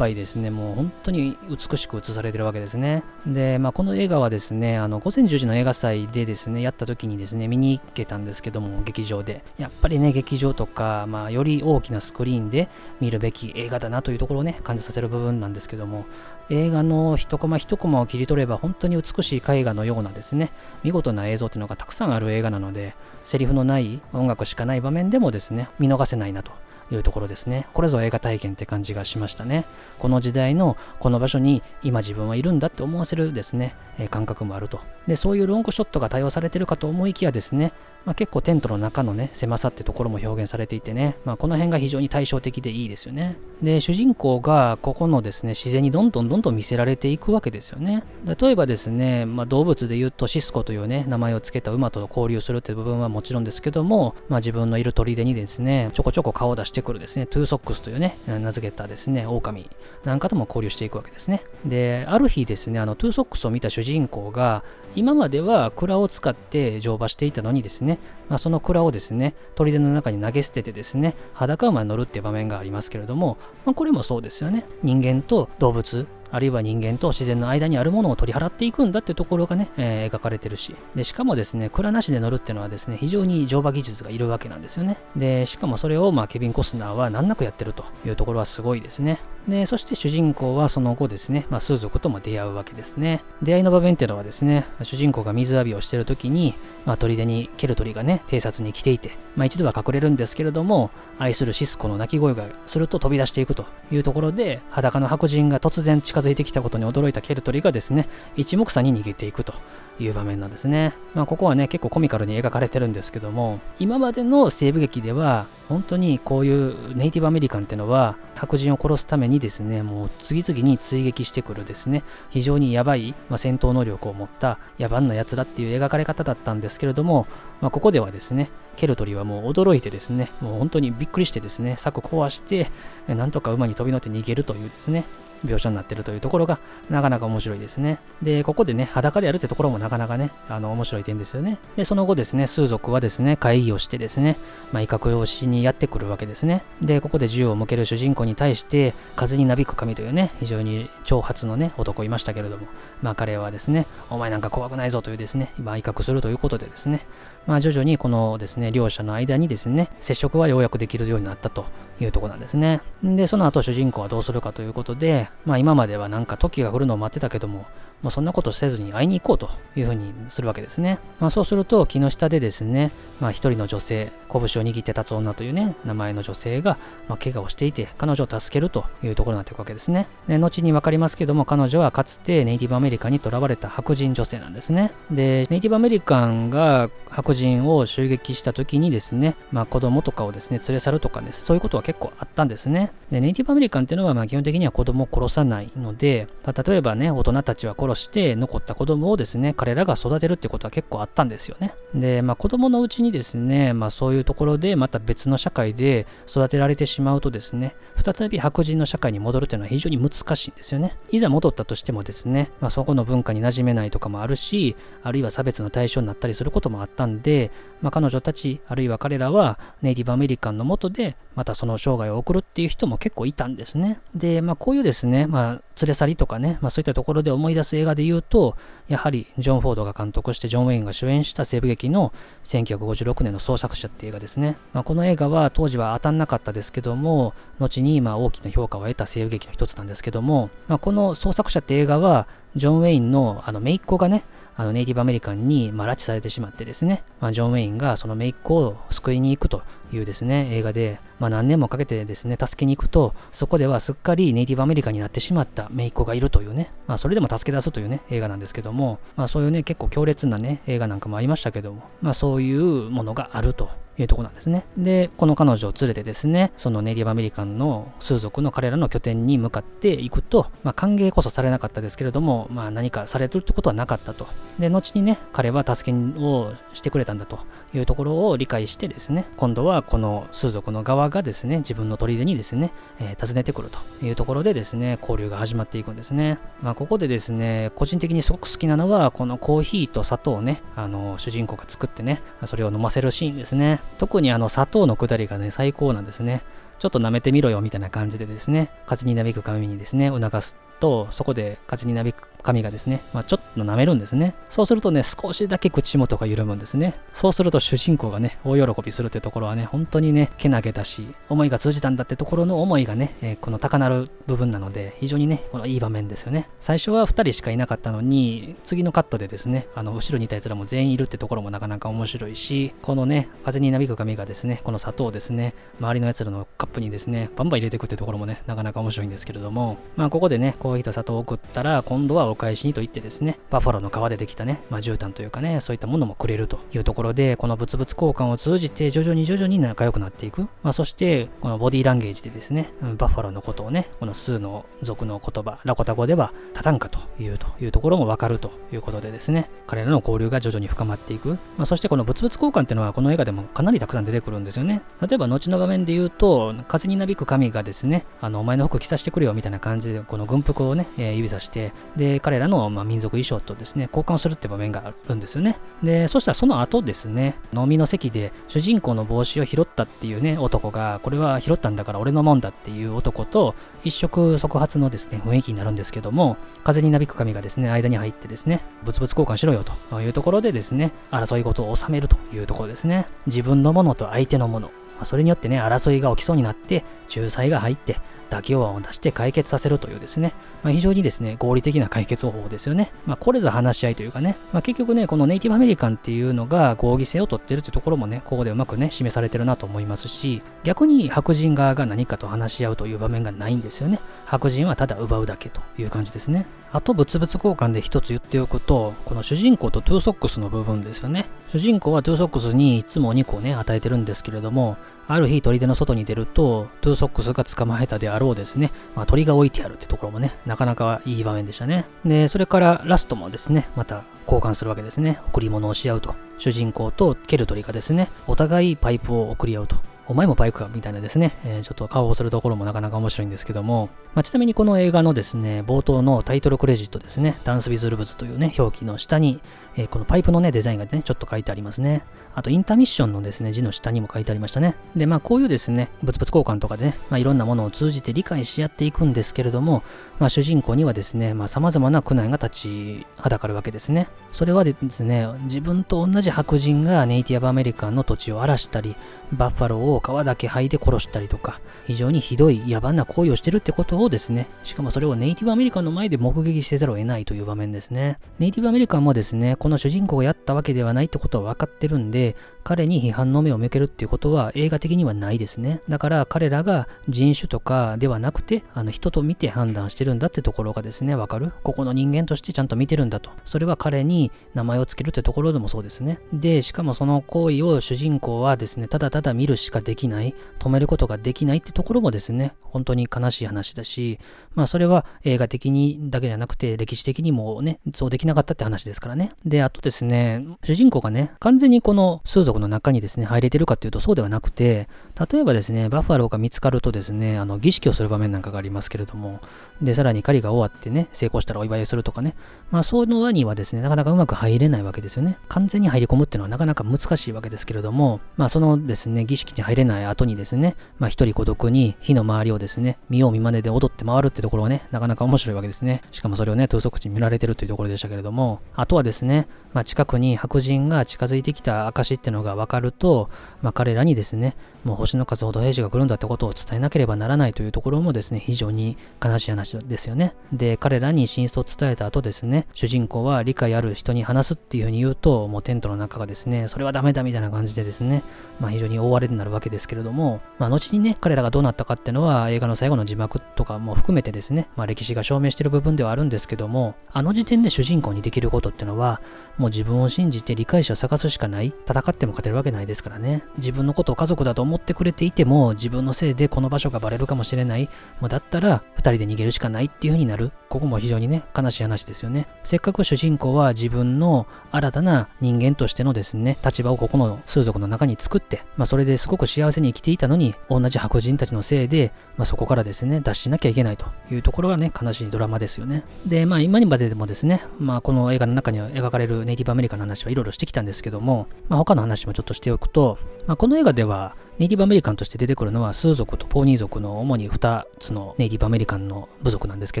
[0.00, 3.02] ぱいですね、もう本当に美しく映されてるわけですね。
[3.26, 9.44] で、まあ、この映画はですね、あの午前10時の映画祭でですね、やった時にですね、見に行けたんですけども、劇場で。
[9.58, 16.06] やっぱりね、劇場とか、まあ、より大きなスクリーンで見るべき映画だなというところをね、感じさせる部分なんですけども、
[16.48, 20.50] 映画の一コマ一コマを切り取れば本当に美しい絵画のようなですね、
[20.82, 26.52] 見事な映像っていうのがたくさんある映画なので、セリフのない音楽しかない場面でもですね、見逃せないなと
[26.90, 27.66] いうところですね。
[27.72, 29.64] これぞ映画体験って感じがしましたね。
[29.98, 34.80] この時代のこの場所に今自分はいるんだって思わせるですね、え感覚もあると。
[35.06, 37.72] で、そういうロングショットが多用されてるかと思いきやですね、
[38.04, 43.36] まあ、結構テントの中のね、狭さってところも表現されていてね、まあ、この辺が非常に対照的でいいですよね。
[43.62, 48.04] で、主人公がここのですね、自然にどんどんどんどん魅せられていくわけですよね。
[48.24, 59.68] 例えばですね、まあ、動物で言うとシスコというね、名前を付けた馬と交流するって部分はもちろんですけども、まあ、自分のいる砦にですね、ちょこちょこ顔を出してくるですね、トゥーソックスというね、名付けたですね、狼
[60.04, 61.42] なんかとも交流していくわけですね。
[61.66, 64.64] で、ある日ですね、あの、トゥーソックスを見た主人公が、
[64.96, 67.89] 今までは蔵を使って乗馬していたのにですね、
[68.28, 74.66] まあ、その蔵をですね、砦の中に投げ捨ててですね、裸馬に乗るっていう場面がありますけれども、まあ、これもそうですよね。
[74.82, 80.74] 人間と動物、あるいは人間と自然の間にあるものを取り払っていくんだってところがね、えー、描かれてるし。
[80.94, 84.98] で、しかもですね、蔵なしで乗るっていうのはですね、非常に乗馬技術がいるわけなんですよね。
[85.16, 89.20] で、しかもそれを、まあ、ケビン・コスナーは難なくやってるというところはすごいですね。
[89.48, 93.24] で、そして主人公はその後ですね、まあ、数族とも出会うわけですね。
[93.42, 109.54] 出会いの場面っていうのはですね、主人公が水浴びをしてる時に、まあ、砦にケルトリがね、偵察に来ていて、まあ、一度は隠れるんですけれども、愛するシスコの鳴き声がすると飛び出していくというところで、裸の白人が突然近近づいてきたことに驚いたケルトリがですね、一目散に逃げていくと
[109.98, 110.94] いう場面なんですね。
[111.14, 127.26] まあ、ここはね、結構コミカルに描かれてるんですけども、今までの西部劇では、本当にこういうネイティブアメリカンっていうのは、白人を殺すためにですね、もう次々に追撃してくるですね、非常にやばい、まあ、戦闘能力を持った野蛮な奴らっていう描かれ方だったんですけれども、
[127.60, 128.50] まあ、ここではですね、
[128.80, 132.70] ケルトリはもう驚いてですね、もう本当にびっくりしてですね、柵壊して、
[133.06, 135.04] なんとか馬に飛び乗って逃げるというですね、
[135.44, 137.98] 描写になってるというところがなかなか面白いですね。
[138.22, 141.58] で、ここでね、裸でやるってところもなかなかね、あの、面白い点ですよね。
[141.76, 144.36] で、その後ですね、数族はですね、会議をしてですね、
[144.72, 146.62] まあ、威嚇をしにやってくるわけですね。
[146.82, 152.66] で、ここで銃を向ける主人公に対して、風になびく神というね、非常に挑発のね、男いましたけれども、
[153.02, 157.06] まあ彼はですね、お前なんか怖くないぞというですね、今威嚇するということでですね、
[157.46, 161.64] まあ徐々にこのですね、両者の間にですね、接触はようやくできるようになったと
[162.00, 162.80] いうとこなんですね。
[163.02, 167.66] で、その後主人公はどうするかということで、まあ今まではなんか時が来るのを待ってたけども、
[168.02, 170.98] もうそんなことせずに会いに行こうというふうにするわけですね。
[171.18, 180.06] まあそうすると木下でですね、まあ一人の女性、拳を握って立つ女というね、名前の女性が、まあ、怪我をしていて、彼女を助けるというところになっていくわけですね。
[180.28, 184.92] で、後に分かりますけども、彼女はかつてネイティブアメリカに囚われた白人女性なんですね。
[185.10, 192.92] で、ネイティブアメリカンが白人を襲撃した時にですね、まあ子供とかをですね、連れ去るとかです、そういうことは結構あったんですね。
[193.10, 201.74] で、ネイティブアメリカンっていうのは、まあ基本的には子供を殺さないので、ま例えばね、大人たちは殺して残った子供をですね、彼らが育てるってことは結構あったんですよね。
[201.94, 210.96] で、まあ子供のうちにですね、まあそういうところでまた別の社会で育てられてしまうとですね、再び白人の社会に戻るというのは非常に難しいんですよね。
[211.10, 217.50] いざ戻ったとしてもですね、まあそこの文化に馴染めないとかもあるし、あるいは差別の対象になったりすることもあったんで、
[217.82, 224.00] まあ彼女たち、あるいは彼らはネイティブアメリカンのもとで、またその生涯を送るっていう人も結構いたんですね。
[224.14, 228.56] で、まあこういうですね、まあ連れ去りとかね、まあそういったところで思い出す映画で言うと、
[228.88, 232.12] やはりジョン・フォードが監督してジョン・ウェインが主演した西部劇の
[232.44, 234.56] 1956年の創作者っていう映画ですね。
[234.72, 244.24] まあ、この映画は当時は当たんなかったですけども、後にまあ大きな評価を得た西部劇の一つなんですけども、まあ、この創作者って映画は、ジョン・ウェインのあの姪っ子がね、
[244.56, 264.64] あのネイティブアメリカンに、まあ、拉致されてしまってですね、まあ、ジョン・ウェインがその姪っ子を救いに行くというですね、映画で、まあ、何年もかけてですね、助けに行くと、そこではすっかりネイティブアメリカンになってしまった姪っ子がいるというね、まあ、それでも助け出すというね、映画なんですけども、まあ、そういうね、結構強烈なね、映画なんかもありましたけども、まあ、そういうものがあるというとこなんですね。
[264.76, 274.26] で、この彼女を連れてですね、そのネイティブアメリカンの数族の彼らの拠点に向かっていくと、まあ、歓迎こそされなかったですけれども、まあ、何かされてるってことはなかったと。
[274.58, 277.40] で、後にね、彼は助けをしてくれたんだと
[277.74, 286.38] いうところを理解してですね、今度はこの数族の側がですね、自分の砦にですね、えー、訪ねてくるというところでですね、交流が始まっていくんですね。
[286.62, 293.80] まあ、ここでですね、個人的にすごく好きなのは、このコーヒーと砂糖をね、あの、主人公が作ってね、それを飲ませるシーンですね。
[293.98, 296.42] 特にあの砂糖のくだりがね、最高なんですね。
[296.78, 304.34] ちょっと舐めてみろよみたいな感じでですね、風になびく髪にですね、促すと、そこで風になびく髪がですね、まあ、ちょっと舐めるんですね。
[304.48, 306.94] そうするとね、少しだけ口元が緩むんですね。
[307.12, 316.48] そうすると主人公がね、大喜びするってところはね、本当にね、けなげだし、思いが通じたんだってところの思いがね、えー、この高鳴る部分なので、非常にね、このいい場面ですよね。
[316.60, 340.42] 最初は2人しかいなかったのに、次のカットでですね、あの、後ろにいた奴らも全員いるってところもなかなか面白いし、このね、風になびく髪がですね、この砂糖をですね、周りの奴らのカップにですね、バンバン入れていくってところもね、なかなか面白いんですけれども、まあ、ここでね、コーヒーと砂糖を送ったら、今度はお返しにと言ってですね、バファローの皮でできたね、まあ、絨毯というかね、そういったものもくれるというところで、この物々交換を通じて徐々に徐々に仲良くなっていく。
[340.62, 351.30] まあ、そして、このボディーランゲージでですね、バッファローのことをね、この数の族の言葉、ラコタ語ではタタンカというというところもわかるということでですね、彼らの交流が徐々に深まっていく。
[351.56, 354.82] まあ、そしてこの物々交換っていうのはこの映画でもかなりたくさん出てくるんですよね。
[355.00, 365.58] 例えば後の場面で言うと、風になびく神がですね、あの、お前の服着させてくれよみたいな感じで、この軍服をね、えー、指さして、で、彼らの、まあ、民族衣装とですね、交換するって場面があるんですよね。
[365.82, 373.54] で、そしたらその後ですね、飲みの席で主人公の帽子を拾ったっていうね、男が、これは拾ったんだから俺のもんだっていう男と、
[373.84, 383.06] 一触即発のですね、雰囲気になるんですけども、風になびく神がですね、間に入ってですね、物々交換しろよというところでですね、争い事を収めるというところですね。
[383.26, 384.70] 自分のものと相手のもの、
[385.02, 387.96] それによってね、争いが起きそうになって、仲裁が入って、
[388.30, 392.92] 妥協案を出して解決させるというですね、まあ、非常にですね、合理的な解決方法ですよね。
[393.06, 404.00] まあ、これぞ話し合いというかね、まあ、結局ね、このネイティブアメリカンっていうのが合議性を取ってるってところもね、ここでうまくね、示されてるなと思いますし、逆に白人側が何かと話し合うという場面がないんですよね。
[404.26, 406.46] 白人はただ奪うだけという感じですね。
[406.72, 411.26] あと、物々交換で一つ言っておくと、この主人公とトゥーソックスの部分ですよね。
[411.48, 414.76] 主人公はトゥーソックスにいつもお肉をね、与えてるんですけれども、
[415.08, 421.86] ある日砦の外に出ると、トゥーソックスが捕まえたであろうですね、まあ、鳥が置いてあるってところもね、なかなかいい場面でしたね。
[422.04, 425.18] で、それからラストもですね、また交換するわけですね。
[425.26, 426.14] 贈り物をし合うと。
[426.38, 429.89] 主人公と蹴る鳥がですね、お互いパイプを贈り合うと。
[430.10, 430.68] お前もパイプか？
[430.74, 439.40] みたいなですね、えー、ちょっと顔をするところもなかなか面白いんですけども、まあ、ちなみにこの映画のですね、冒頭のタイトルクレジットですね、ダンス・ウィズ・ウルブズというね、表記の下に、
[439.76, 442.02] えー、このパイプのね、デザインがね、ちょっと書いてありますね。
[442.34, 444.76] あと、インターミッションのですね、字の下にも書いてありましたね。
[444.94, 449.82] で、まあ、こういうですね、物々交換とかでね、まあ、いろんなものを通じて理解し合っていくんですけれども、
[450.18, 454.08] まあ、主人公にはですね、まあ、様々な苦難が立ちはだかるわけですね。
[454.32, 458.96] それはですね、自分と同じ白人がネイティアブアメリカンの土地を荒らしたり、
[459.32, 468.18] バッファローを皮だけ剥いで殺したりとか、非常にひどい野蛮な行為をしてるってことをですね、しかもそれをネイティブアメリカンの前で目撃せざるを得ないという場面ですね。
[468.38, 475.80] ネイティブアメリカンもですね、この主人公がやったわけではないってことは分かってるんで、彼に批判の目を向けるっていうことは映画的にはないですね。
[475.88, 481.52] だから彼らが人種とかではなくて、あの人と見て判断してるんだってところがですね、わかる？
[481.62, 483.30] ここの人間としてちゃんと見てるんだと。
[483.44, 486.20] それは彼に名前を付けるってところでもそうですね。
[486.32, 494.18] で、しかもその行為を主人公はですね、ただただ見るしかできない、止めることができないってところもですね、本当に悲しい話だし、
[494.54, 499.32] まあそれは映画的にだけじゃなくて歴史的にもね、そうできなかったって話ですからね。
[499.44, 504.88] で、あとですね、主人公がね、完全にこの数族の中にですね、入れてるかっていうとそうではなくて、
[505.32, 509.40] 例えばですね、バッファローが見つかるとですね、あの、儀式をする場面なんかがありますけれども、
[509.80, 512.34] で、さらに狩りが終わってね、成功したらお祝いするとかね、
[512.70, 515.38] まあ、その輪にはですね、なかなかうまく入れないわけですよね。
[515.48, 526.02] 完全に入り込むっていうのはなかなか難しいわけですけれども、まあ、そのですね、儀式に入れない後にですね、まあ、一人孤独に火の周りをですね、見よう見まねで踊って回るってところはね、なかなか面白いわけですね。
[526.10, 533.28] しかもそれをね、統率に見られてるというところでしたけれども、あとはですね、まあ、近くに白人が近づいてきた証っていうのが分かると、
[533.62, 540.34] まあ、彼らにですね、もう星の数ほど兵士が来るんだってことを伝えなければならないというところもですね、非常に悲しい話ですよね。
[540.52, 548.22] で、彼らに真相を伝えた後ですね、主人公は理解ある人に話すっていうふうに言うと、もうテントの中がですね、それはダメだみたいな感じでですね、
[548.58, 559.20] まあ非常に大荒れになるわけですけれども、まあ後にね、彼らがどうなったかっていうのは映画の最後の字幕とかも含めてですね、まあ歴史が証明してる部分ではあるんですけども、あの時点で主人公にできることっていうのは、
[559.58, 561.74] もう自分を信じて理解者を探すしかない。
[561.86, 563.44] 戦っても勝てるわけないですからね。
[563.58, 567.88] 自分のことを家族だと思ってくれていても、自分のせいでこの場所がバレるかもしれない。
[568.20, 570.52] もうだったら、二人で逃げるしかないっていう風になる。
[570.68, 572.46] ここも非常にね、悲しい話ですよね。
[572.64, 586.04] せっかく主人公は自分の新たな人間としてのですね、立場をここの数族の中に作って、まあそれですごく幸せに生きていたのに、同じ白人たちのせいで、まあそこからですね、脱しなきゃいけないというところがね、悲しいドラマですよね。
[586.26, 600.00] で、まあ今にまででもですね、まあこの映画の中には描かれるネイティブアメリカの話はいろいろしてきたんですけども、まあ他の話もちょっとしておくと、まあこの映画では、ネイティブアメリカンとして出てくるのは、スー族とポーニー族の主に2つのネイティブアメリカンの部族なんですけ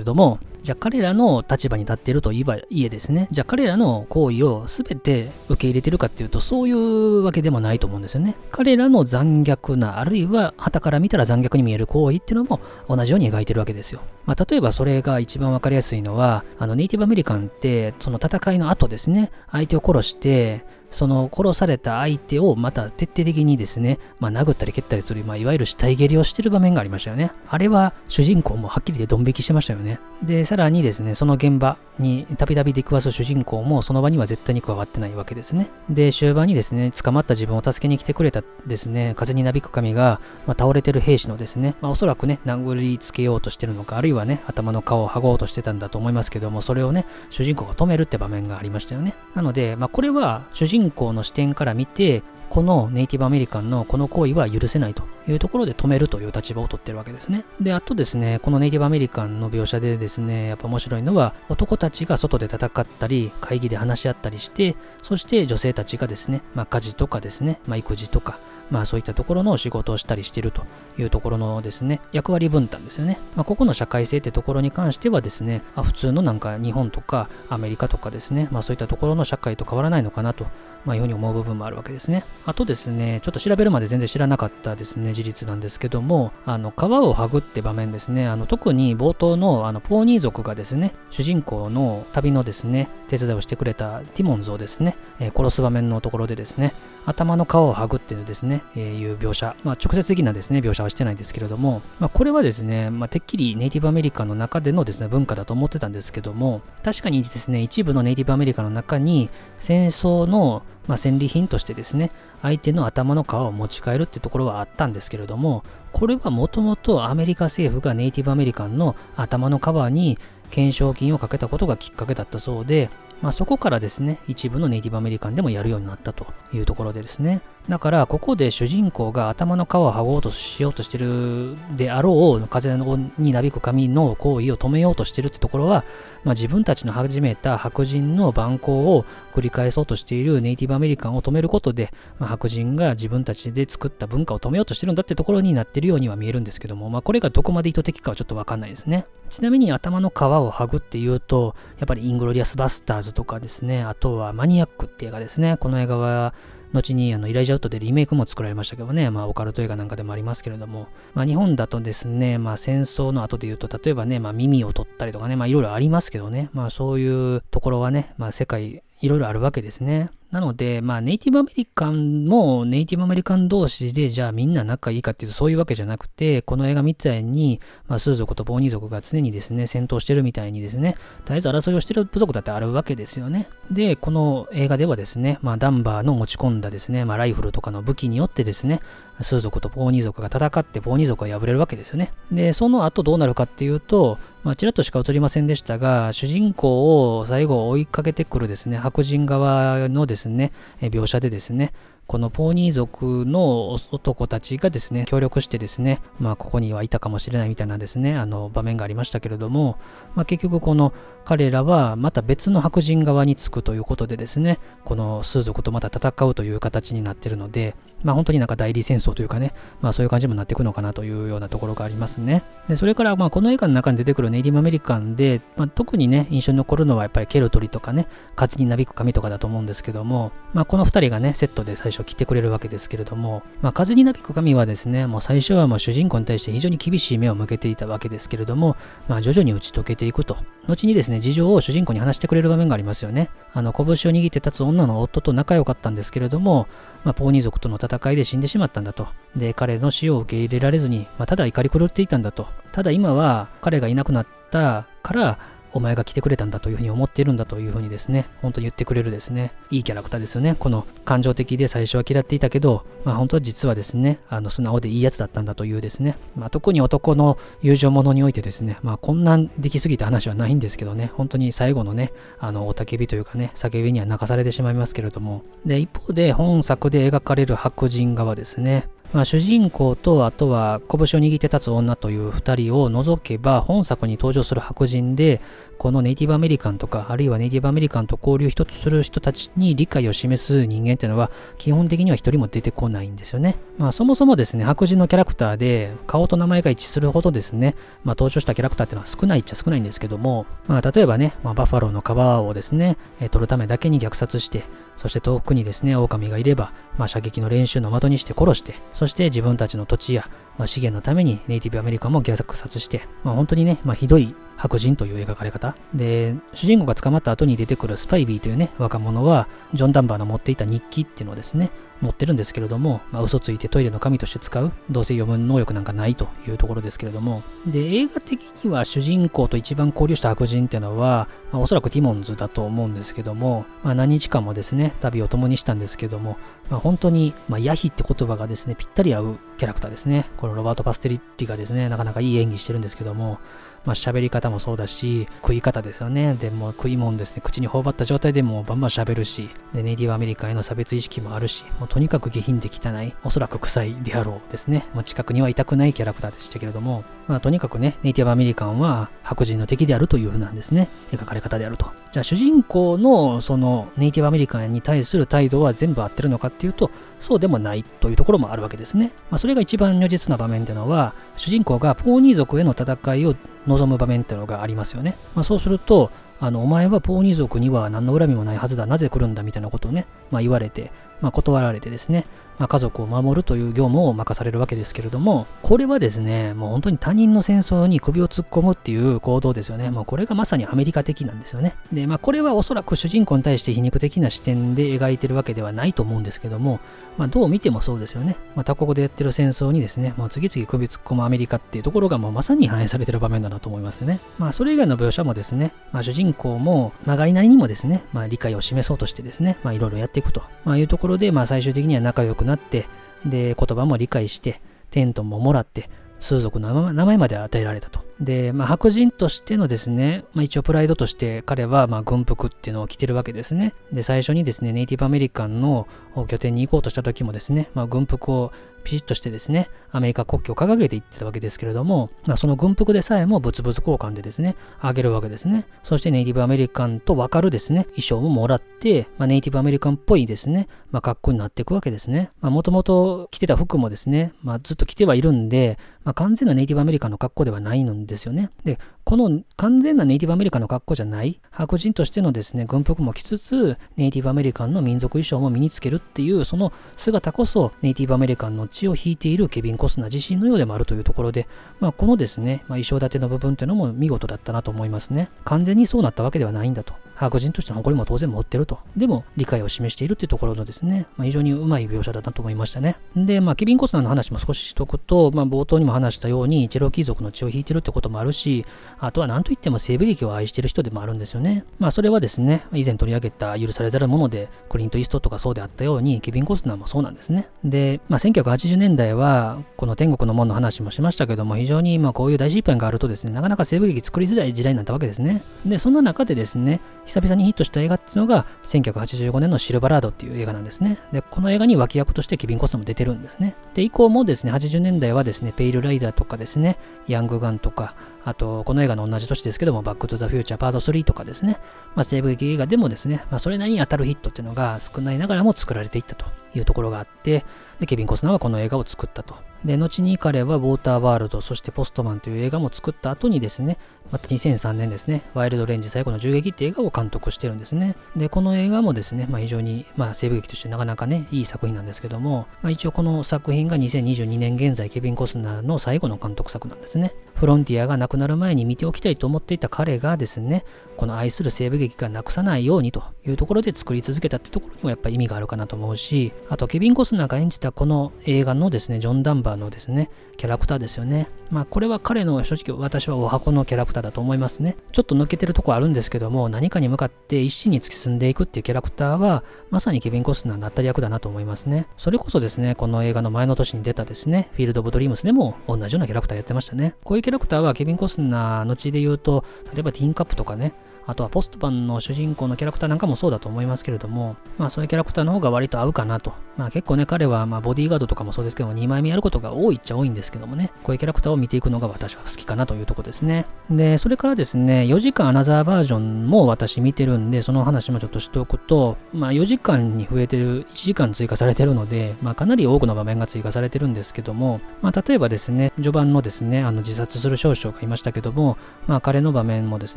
[0.00, 2.44] れども、じゃあ彼らの立場に立っているとい
[2.84, 8.36] えですね、じゃあ彼らの行為を全て受け入れてるかっていうと、そういうわけでもないと思うんですよね。
[8.50, 14.02] 彼らの残虐な、あるいは旗から見たら残虐に見える行為っていうのも同じように描いてるわけですよ。
[14.26, 27.32] まあ、例えばそれが一番わかりやすいのは、あのネイティブアメリカンって、その戦いの後ですね、相手を殺して、その殺された相手をまた徹底的にですね、まあ、殴ったり蹴ったりする、まあ、いわゆる死体蹴りをしてる場面がありましたよね。
[27.48, 30.00] あれは主人公もはっきりでドン引きしてましたよね。
[30.22, 35.70] で、さらにですね、その現場にたびたび出くわす主人公もその場には絶対に加わってないわけですね。
[35.88, 49.14] で、終盤にですね、捕まった自分を助けに来てくれたですね、風になびく神が、まあ、倒れてる兵士のですね、まあ、おそらくね、殴りつけようとしてるのか、あるいはね、頭の顔を剥ごうとしてたんだと思いますけども、それをね、主人公が止めるって場面がありましたよね。
[49.34, 57.44] なので、まあ、これは主人公の視点から見て、このネイティブアメリカンのこの行為は許せないというところで止めるという立場を取ってるわけですね。
[57.60, 68.40] で、あとですね、このネイティブアメリカンの描写でですね、やっぱ面白いのは、男たちが外で戦ったり、会議で話し合ったりして、そして女性たちがですね、まあ、家事とかですね、まあ、育児とか、
[68.70, 70.64] まあそういったところの仕事をしたりしてると
[70.98, 73.18] いうところのですね、役割分担ですよね。
[73.36, 80.46] まあここの社会性ってところに関してはですね、あ普通のなんか日本とかアメリカとかですね、まあそういったところの社会と変わらないのかなと
[80.84, 82.24] まあ、いうふうに思う部分もあるわけですね。
[82.46, 96.72] あとですね、ちょっと調べるまで全然知らなかったですね、事実なんですけども、あの、川をはぐって場面ですね、あの、特に冒頭の、あの、ポーニー族がですね、主人公の旅のですね、手伝いをしてくれたティモンズをですね、えー、殺す場面のところでですね、
[97.06, 112.10] 頭の皮をはぐっていうですね、えー、いう描写、まあ、直接的なですね、描写はしてないんですけれども、まあ、これはですね、まあ、てっきりネイティブアメリカの中でのですね、文化だと思ってたんですけども、確かにですね、一部のネイティブアメリカの中に、戦争の、まあ、戦利品としてですね、
[112.42, 119.62] 相手の頭の皮を持ち帰るってところはあったんですけれども、これはもともとアメリカ政府がネイティブアメリカンの頭の皮
[119.92, 120.18] に
[120.50, 122.90] 懸賞金をかけたことがきっかけだったそうで、
[123.22, 132.76] まあ、そこからですね、一部のネイティブアメリカンでもやるようになったというところでですね、だから、ここで主人公が頭の皮を剥ごうとしようとしてるであろう、風
[133.18, 135.84] になびく髪の行為を止めようとしてるってところは、
[136.24, 149.06] まあ、自分たちの始めた白人の蛮行を繰り返そうとしているネイティブアメリカンを止めることで、まあ、白人が自分たちで作った文化を止めようとしてるんだってところになってるようには見えるんですけども、まあ、これがどこまで意図的かはちょっとわかんないですね。
[149.28, 155.56] ちなみに頭の皮を剥ぐっていうと、やっぱりイングロリアスバスターズとかですね、あとはマニアックって映画ですね。
[155.58, 156.34] この映画は、
[156.72, 170.10] 後にあのイライジャウッドでリメイクも作られましたけどね、まあオカルト映画なんかでもありますけれども、まあ日本だとですね、まあ戦争の後で言うと、例えばね、まあ耳を取ったりとかね、まあいろいろありますけどね、まあそういうところはね、まあ世界いろいろあるわけですね。
[170.30, 180.94] なので、まあ、ネイティブアメリカンも、ネイティブアメリカン同士で、じゃあみんな仲いいかっていうと、そういうわけじゃなくて、この映画みたいに、まあ、スー族とボーニー族が常にですね、戦闘してるみたいにですね、
[181.24, 183.48] 絶えず争いをしてる部族だってあるわけですよね。
[183.72, 188.80] で、この映画ではですね、まあ、ダンバーの持ち込んだですね、まあ、ライフルとかの武器によってですね、
[189.20, 192.12] スー族とボーニー族が戦って、ボーニー族は敗れるわけですよね。
[192.30, 201.72] で、その後どうなるかっていうと、まあ、ちらっとしか映りませんでしたが、主人公を最後追いかけてくるですね、白人側のですね、描写でですね、
[202.10, 209.78] このポーニー族の男たちがですね、協力してですね、まあここにはいたかもしれないみたいなですね、あの場面がありましたけれども、
[210.16, 210.92] まあ結局この
[211.30, 222.42] 彼らはまた別の白人側につくということでですね、この数族とまた戦うという形になっているので、まあ本当になんか代理戦争というかね、まあそういう感じもなっていくのかなというようなところがありますね。
[222.66, 238.76] で、それからまあこの映画の中に出てくるネイティブアメリカンで、まあ、特にね、印象に残るのはやっぱりケルトリとかね、風になびく髪とかだと思うんですけども、まあこの二人がね、セットで最初来てくれるわけですけれども、まあ、風になびく神はですね、もう最初はもう主人公に対して非常に厳しい目を向けていたわけですけれども、
[239.06, 240.36] まあ、徐々に打ち解けていくと。
[240.66, 243.30] 後にですね、事情を主人公に話してくれる場面がありますよね。
[243.52, 246.66] あの、拳を握って立つ女の夫と仲良かったんですけれども、
[247.04, 249.08] まあ、ポーニー族との戦いで死んでしまったんだと。
[249.36, 252.48] で、彼の死を受け入れられずに、まあ、ただ怒り狂っていたんだと。
[252.72, 255.38] ただ今は彼がいなくなったから、
[255.72, 260.56] お前が来てくれたんだというふうに思っているんだというふうにですね、本当に言ってくれるですね、いいキャラクターですよね。
[260.58, 285.40] この感情的で最初は嫌っていたけど、まあ本当は実はですね、あの素直でいいやつだったんだというですね、まあ特に男の友情ものにおいてですね、まあこんなんできすぎた話はないんですけどね、本当に最後のね、あの、おたけびというかね、叫びには泣かされてしまいますけれども、で、一方で本作で描かれる白人側ですね、まあ、主人公とあとは拳を握って立つ女という2人を除けば本作に登場する白人で
[285.78, 293.56] このネイティブアメリカンとかあるいはネイティブアメリカンと交流一つする人たちに理解を示す人間っていうのは基本的には一人も出てこないんですよね。
[293.78, 304.64] まあそもそもですね白人のキャラクターで顔と名前が一致するほどですね、まあ、登場したキャラクターっていうのは少ないっちゃ少ないんですけども、まあ、例えばね、まあ、バッファローの皮をですね、えー、取るためだけに虐殺して
[305.00, 310.28] そして遠くにですね、狼がいれば、まあ、射撃の練習の的にして殺して、そして自分たちの土地や、
[310.60, 315.74] まあ、資源のためにネイティブアメリカンも虐殺して、まあ、本当にね、まあ、ひどい白人という描かれ方。
[315.94, 321.70] で、主人公が捕まった後に出てくるスパイビーというね、若者は、ジョン・ダンバーの持っていた日記っていうのをですね、
[322.02, 336.36] 持ってるんですけれども、まあ、嘘ついてトイレの紙として使う、どうせ読む能力なんかないというところですけれども、で、映画的には主人公と一番交流した白人っていうのは、まあ、おそらくティモンズだと思うんですけども、まあ、何日間もですね、旅を共にしたんですけども、
[336.68, 340.24] まあ、本当に、まあ、ヤヒって言葉がですね、ぴったり合うキャラクターですね。
[340.38, 343.40] このロバート・パステリッティがですね、なかなかいい演技してるんですけども、
[343.84, 346.34] まあ、喋り方もそうだし、食い方ですよね。
[346.34, 354.86] でも食い物ですね、口に頬張った状態でもバンバン喋るし、で、ネイティブアメリカンへの差別意識もあるし、もうとにかく下品で汚い、おそらく臭いであろうですね。
[354.94, 360.88] もう近くにはいたくないキャラクターでしたけれども、まあ、とにかくね、ネイティブアメリカンは白人の敵であるという風なんですね。
[361.12, 361.90] 描かれ方であると。
[362.10, 369.12] じゃあ主人公のそのネイティブアメリカンに対する態度は全部合ってるのかっていうと、そうでもないというところもあるわけですね。
[369.30, 373.36] まあ、それが一番如実な場面っていうのは、主人公がポーニー族への戦いを
[373.70, 375.16] 望む場面っていうのがありますよね。
[375.34, 376.10] まあ、そうすると、
[376.40, 380.90] あの、お前はポーニー族には何の恨みもないはずだ、なぜ来るんだみたいなことをね、まあ、言われて、
[381.20, 382.26] まあ、断られてですね、
[382.60, 389.90] まあ、家族を守るという業務を任されるわけですけれども、これはですね、もう本当に他人の戦争に首を突っ込むっていう行動ですよね。
[389.90, 391.74] もうこれがまさにアメリカ的なんですよね。
[391.90, 396.80] で、まあこれはおそらく主人公に対して皮肉的な視点で描いてるわけではないと思うんですけども、
[397.16, 398.36] まあどう見てもそうですよね。
[398.54, 404.20] まあ他国でやってる戦争にですね、まあ次々首突っ込むアメリカっていうところがもうまさに反映されてる場面だなと思いますよね。
[404.38, 412.86] まあそれ以外の描写もですね、まあ主人公も曲がりなりにもですね、まあ理解を示そうとしてですね、まあいろいろやっていくと、まあ、いうところで、まあ最終的には仲良くなって、
[413.24, 415.88] で、言葉も理解して、テントももらって、
[416.18, 418.00] 数族の名前まで与えられたと。
[418.20, 423.72] で、まあ、白人としてのですね、まあ、一応プライドとして彼はま軍服っていうのを着てるわけですね。
[423.92, 425.88] で、最初にですね、ネイティブアメリカンの
[426.28, 435.66] 拠点に行こうとした時もですね、まあ、軍服をピシッとしてですね、アメリカ国旗を掲げていってたわけですけれども、まあ、その軍服でさえも物々交換でですね、あげるわけですね。
[435.82, 442.30] そしてネイティブアメリカンとわかるですね、衣装ももらって、まあ、ネイティブアメリカンっぽいですね、まあ、格好になっていくわけですね。
[442.42, 448.50] もともと着てた服もですね、まあ、ずっと着てはいるんで、まあ、完全なネイティブアメリカンの格好ではないんですよね。
[448.64, 448.78] で、
[449.10, 451.40] この完全なネイティブアメリカンの格好じゃない？
[451.50, 461.48] 白人としてのですね、軍服も着つつ、ネイティブアメリカンの民族衣装も身につけるっていう、その姿こそネイティブアメリカンの血を引いているケビン・コスナー自身のようでもあるというところで、
[461.80, 465.28] まあ、このですね、まあ、衣装立ての部分っていうのも見事だったなと思いますね。
[465.42, 466.94] 完全にそうなったわけではないんだと。
[467.20, 468.78] 白人としての誇りも当然持ってると。
[468.96, 472.96] でも、理解を示しているっていうところのですね、まあ、非常にうまい描写だったと思いましたね。
[473.14, 478.64] で、まあ、ケビン・コスナーの話も少ししとくと、まあ、冒頭にも話したように、チェロキー族の血を引いてるってこともあるし、
[478.98, 481.66] あとは何と言っても西部劇を愛してる人でもあるんですよね。
[481.78, 487.48] まあ、それはですね、以前取り上げた許されざるもので、クリント・イーストとかそうであったように、ケビン・コスナーもそうなんですね。
[487.64, 495.42] で、まあ、1980年代は、この天国の門の話もしましたけども、非常にまこういう大失敗があるとですね、なかなか西部劇作りづらい時代になったわけですね。
[495.66, 496.80] で、そんな中でですね、
[497.10, 501.00] 久々にヒットした映画っていうのが、1985年のシルバラードっていう映画なんですね。
[501.12, 503.56] で、この映画に脇役としてケビン・コスナーも出てるんですね。
[503.74, 511.58] で、以降もですね、80年代はですね、ペイルライダーとかですね、ヤングガンとか、あと、この映画の同じ年ですけども、バックトゥザフューチャーパート3とかですね、
[511.96, 517.44] まあ、西部劇映画でもですね、まあ、それなりに当たるヒットっていうのが少ないながらも作られていったというところがあって、
[517.80, 519.34] で、ケビン・コスナーはこの映画を作ったと。
[519.64, 523.78] で、後に彼はウォーターワールド、そしてポストマンという映画も作った後にですね、
[524.10, 527.96] また2003年ですね、ワイルドレンジ最後の銃撃って映画を監督してるんですね。
[528.16, 537.14] で、この映画もですね、まあ、非常に、まあ、西部劇としてなかなかね、いい作品なんですけども、まあ、一応この作品が2022年現在、ケビン・コスナーの最後の監督作なんですね。
[537.34, 540.64] フロンティアが亡くなる前に見ておきたいと思っていた彼がですね、
[540.98, 551.30] この愛する西部劇がなくさないようにというところで作り続けたってところにもやっぱり意味があるかなと思うし、あとケビン・コスナーが演じたこの映画のですね、ジョン・ダンバーのですね、キャラクターですよね。
[551.50, 554.76] まあこれは彼の正直私はお箱のキャラクターだと思いますね。
[554.92, 561.86] ちょっと抜けてるとこあるんですけども、何かに向かって一心に突き進んでいくっていうキャラクターは、まさにケビン・コスナーなったり役だなと思いますね。
[561.96, 566.94] それこそですね、この映画の前の年に出たですね、フィールド・オブ・ドリームスでも同じようなキャラクターやってましたね。
[567.04, 570.72] こういうキャラクターはケビン・コスナーの地で言うと、例えばティーンカップとかね、
[571.10, 576.32] あとはポストパンの主人公のキャラクターなんかもそうだと思いますけれども、まあそういうキャラクターの方が割と合うかなと。
[576.56, 583.46] まあ結構ね、彼はまボディーガードとかもそうですけども、2枚目やることが多いっちゃ多いんですけどもね、こういうキャラクターを見ていくのが私は好きかなというとこですね。
[583.70, 599.96] で、それからですね、4時間アナザーバージョンも私見てるんで、その話もちょっとしておくと、まあ4時間に増えてる、1時間追加されてるので、まあかなり多くの場面が追加されてるんですけども、まあ例えばですね、序盤のですね、あの自殺する少将がいましたけども、まあ彼の場面もです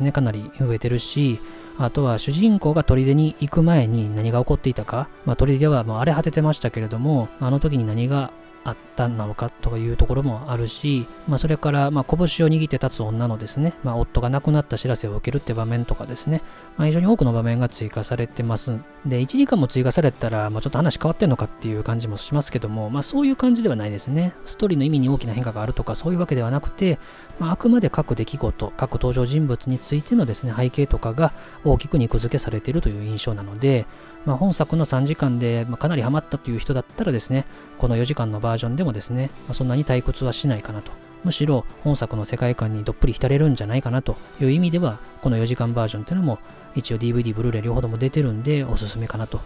[0.00, 1.40] ね、かなり増えてるし、し
[1.78, 8.30] あとは主人公が砦に行く前に何が起こっていたか、まあ砦はもう荒れ果ててましたけれども、あの時に何が
[8.64, 16.42] あったのかというところもあるし、まあ、それから、まあ、拳を握って立つ女のですね、まあ、夫が亡くなった知らせを受けるって場面とかですね、
[16.78, 18.78] まあ、非常に多くの場面が追加されてます。
[19.04, 24.34] で、1時間も追加されたら、まあ、ちょっと話変わってんのかっていう感じもしますけども、まあ、そういう感じではないですね。
[24.46, 26.98] ストーリーの意味に大きな変化があるとか、そういうわけではなくて、
[27.38, 31.32] まあ、あくまで各出来事、各登場人物についてのですね、背景とかが
[31.64, 33.86] 大きく肉付けされているという印象なので、
[34.24, 37.46] まあ、本作の3時間で、ま、かなりハマったという人だったらですね、
[37.78, 40.92] この4時間のバージョンでもですね、まあ、そんなに退屈はしないかなと。
[41.24, 46.38] むしろ本作の世界観にどっぷり浸れるんじゃないかなという意味では、この4時間バージョンっていうのも
[46.74, 49.40] 一応 DVD、ブルーレイ両方とも出てるんでおすすめかなと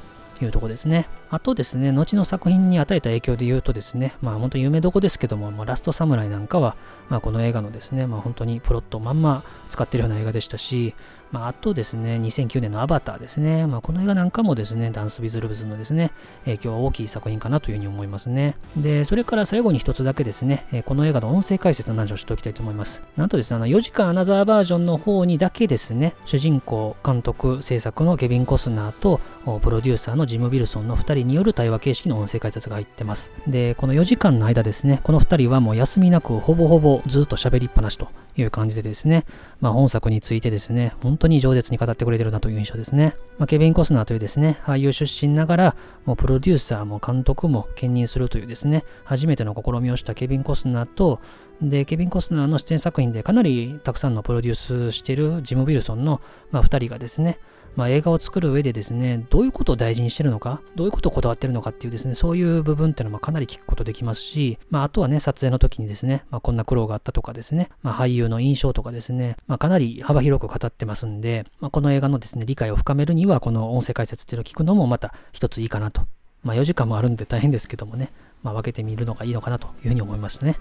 [0.45, 1.09] いうとこですね。
[1.31, 6.77] あとですね、後の作品に与えた影響で言うとですね、まあ本当に有名どこですけども、まあ、ラストサムライなんかは、
[7.09, 10.95] まあこの映画のですね、まあ本当にプロットまんま使ってるような映画でしたし、
[11.31, 16.13] まああとですね、2009年のアバターですね、まあこの映画なんかもですね、ダンス・ビズ・ルブズのですね、
[16.45, 18.57] 影響は大きい作品かなというふうに思いますね。
[18.77, 23.03] で、それから最後に一つだけですね、この映画の音声解説の話をしておきたいと思います。
[23.17, 29.21] なんとですね、あの4時間アナザーバージョンの方にだけですね、主人公、監督、制作のケビン・コスナーと、
[29.63, 33.33] プロデューサーのジム・ビルソンの2人による対話形式の音声解説が入ってます。
[33.47, 39.25] で、この4時間の間ですね、この2人はもう休みなくほぼほぼずっと喋りっぱなしという感じでですね、
[39.61, 43.17] まあ本作についてですね、本当に饒舌に語ってくれてるなという印象ですね。
[43.39, 51.21] まあ、ケビン・コスナーというですね、俳優出身ながら、もうプロデューサーも監督も兼任するというですね、初めての試みをしたケビン・コスナーと、
[51.61, 57.39] で、ケビン・コスナーの出演作品でかなりたくさんのプロデュースしているジム・ウィルソンの、まあ、2人がですね、
[57.79, 76.03] まあ、映画を作る上でですね、どういうことを大事にしてるのか、どういうことをこだわってるのかっていうですね、そういう部分っていうのはかなり聞くことできますし、まあ、あとはね、撮影の時にですね、まあ、こんな苦労があったとかですね、まあ、俳優の印象とかですね、まあ、かなり幅広く語ってますんで、まあ、この映画のですね、理解を深めるには、この音声解説っていうのを聞くのもまた一ついいかなと。
[76.43, 78.11] まあ、4時間もあるんで大変ですけどもね、
[78.43, 80.59] まあ、分けてみるのがいいのかなというふうに思いますね。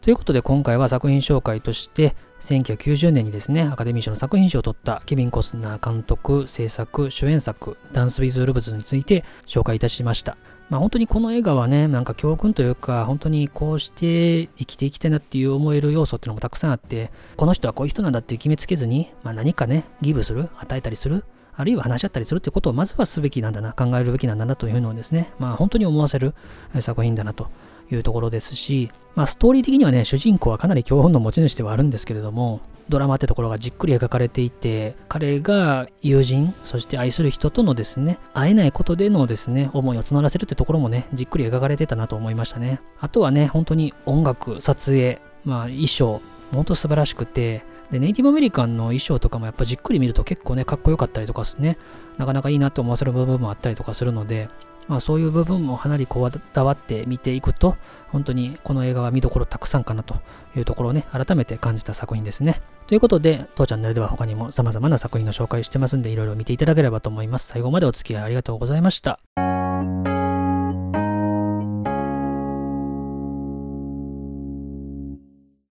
[0.00, 10.36] ということで今回は作品紹介として1990年にですねアカデミー賞の作品賞を取ったケビン・コスナー監督制作主演作ダンス・ウィズ・ルブズについて紹介いたしました。
[10.70, 21.24] まあ本当にこの映画はねなんか教訓というか本当にこうして生きていきたいなっていう思える要素っていうのもたくさんあってこの人はこういう人なんだって決めつけずに、まあ、何かねギブする与えたりする
[21.58, 26.34] あるいは話し合ったりするってことをまずはすべきなんだな、考えるべきなんだなというのをですね、まあ本当に思わせる
[26.78, 27.50] 作品だなと
[27.90, 42.80] いうところですし、まあ、ストーリー的にはね、主人公はかなり教本の持ち主ではあるんですけれども、ドラマってところがじっくり描かれていて、彼が友人、そして愛する人とのですね、会えないことでのですね、思いを募らせるってところもね、じっくり描かれてたなと思いましたね。
[43.00, 46.22] あとはね、本当に音楽、撮影、まあ衣装、
[46.52, 51.78] 本当素晴らしくて、で、ネイティブアメリカンの衣装とかもやっぱじっくり見ると結構ね、かっこよかったりとかですね、
[52.18, 54.48] なかなかいいなと思わせる部分もあったりとかするので、
[54.88, 57.76] まあ、そういう部分もかなりこだわって見ていくと、
[58.08, 60.16] 本当にこの映画は見どころたくさんかなと
[60.56, 62.62] いうところをね、改めて感じた作品ですね。
[62.86, 67.48] ということで、当チャンネルでは他にも様々な作品の紹介してますんで、いろいろ見ていただければと思います。
[67.48, 69.20] 最後までお付き合いありがとうございました。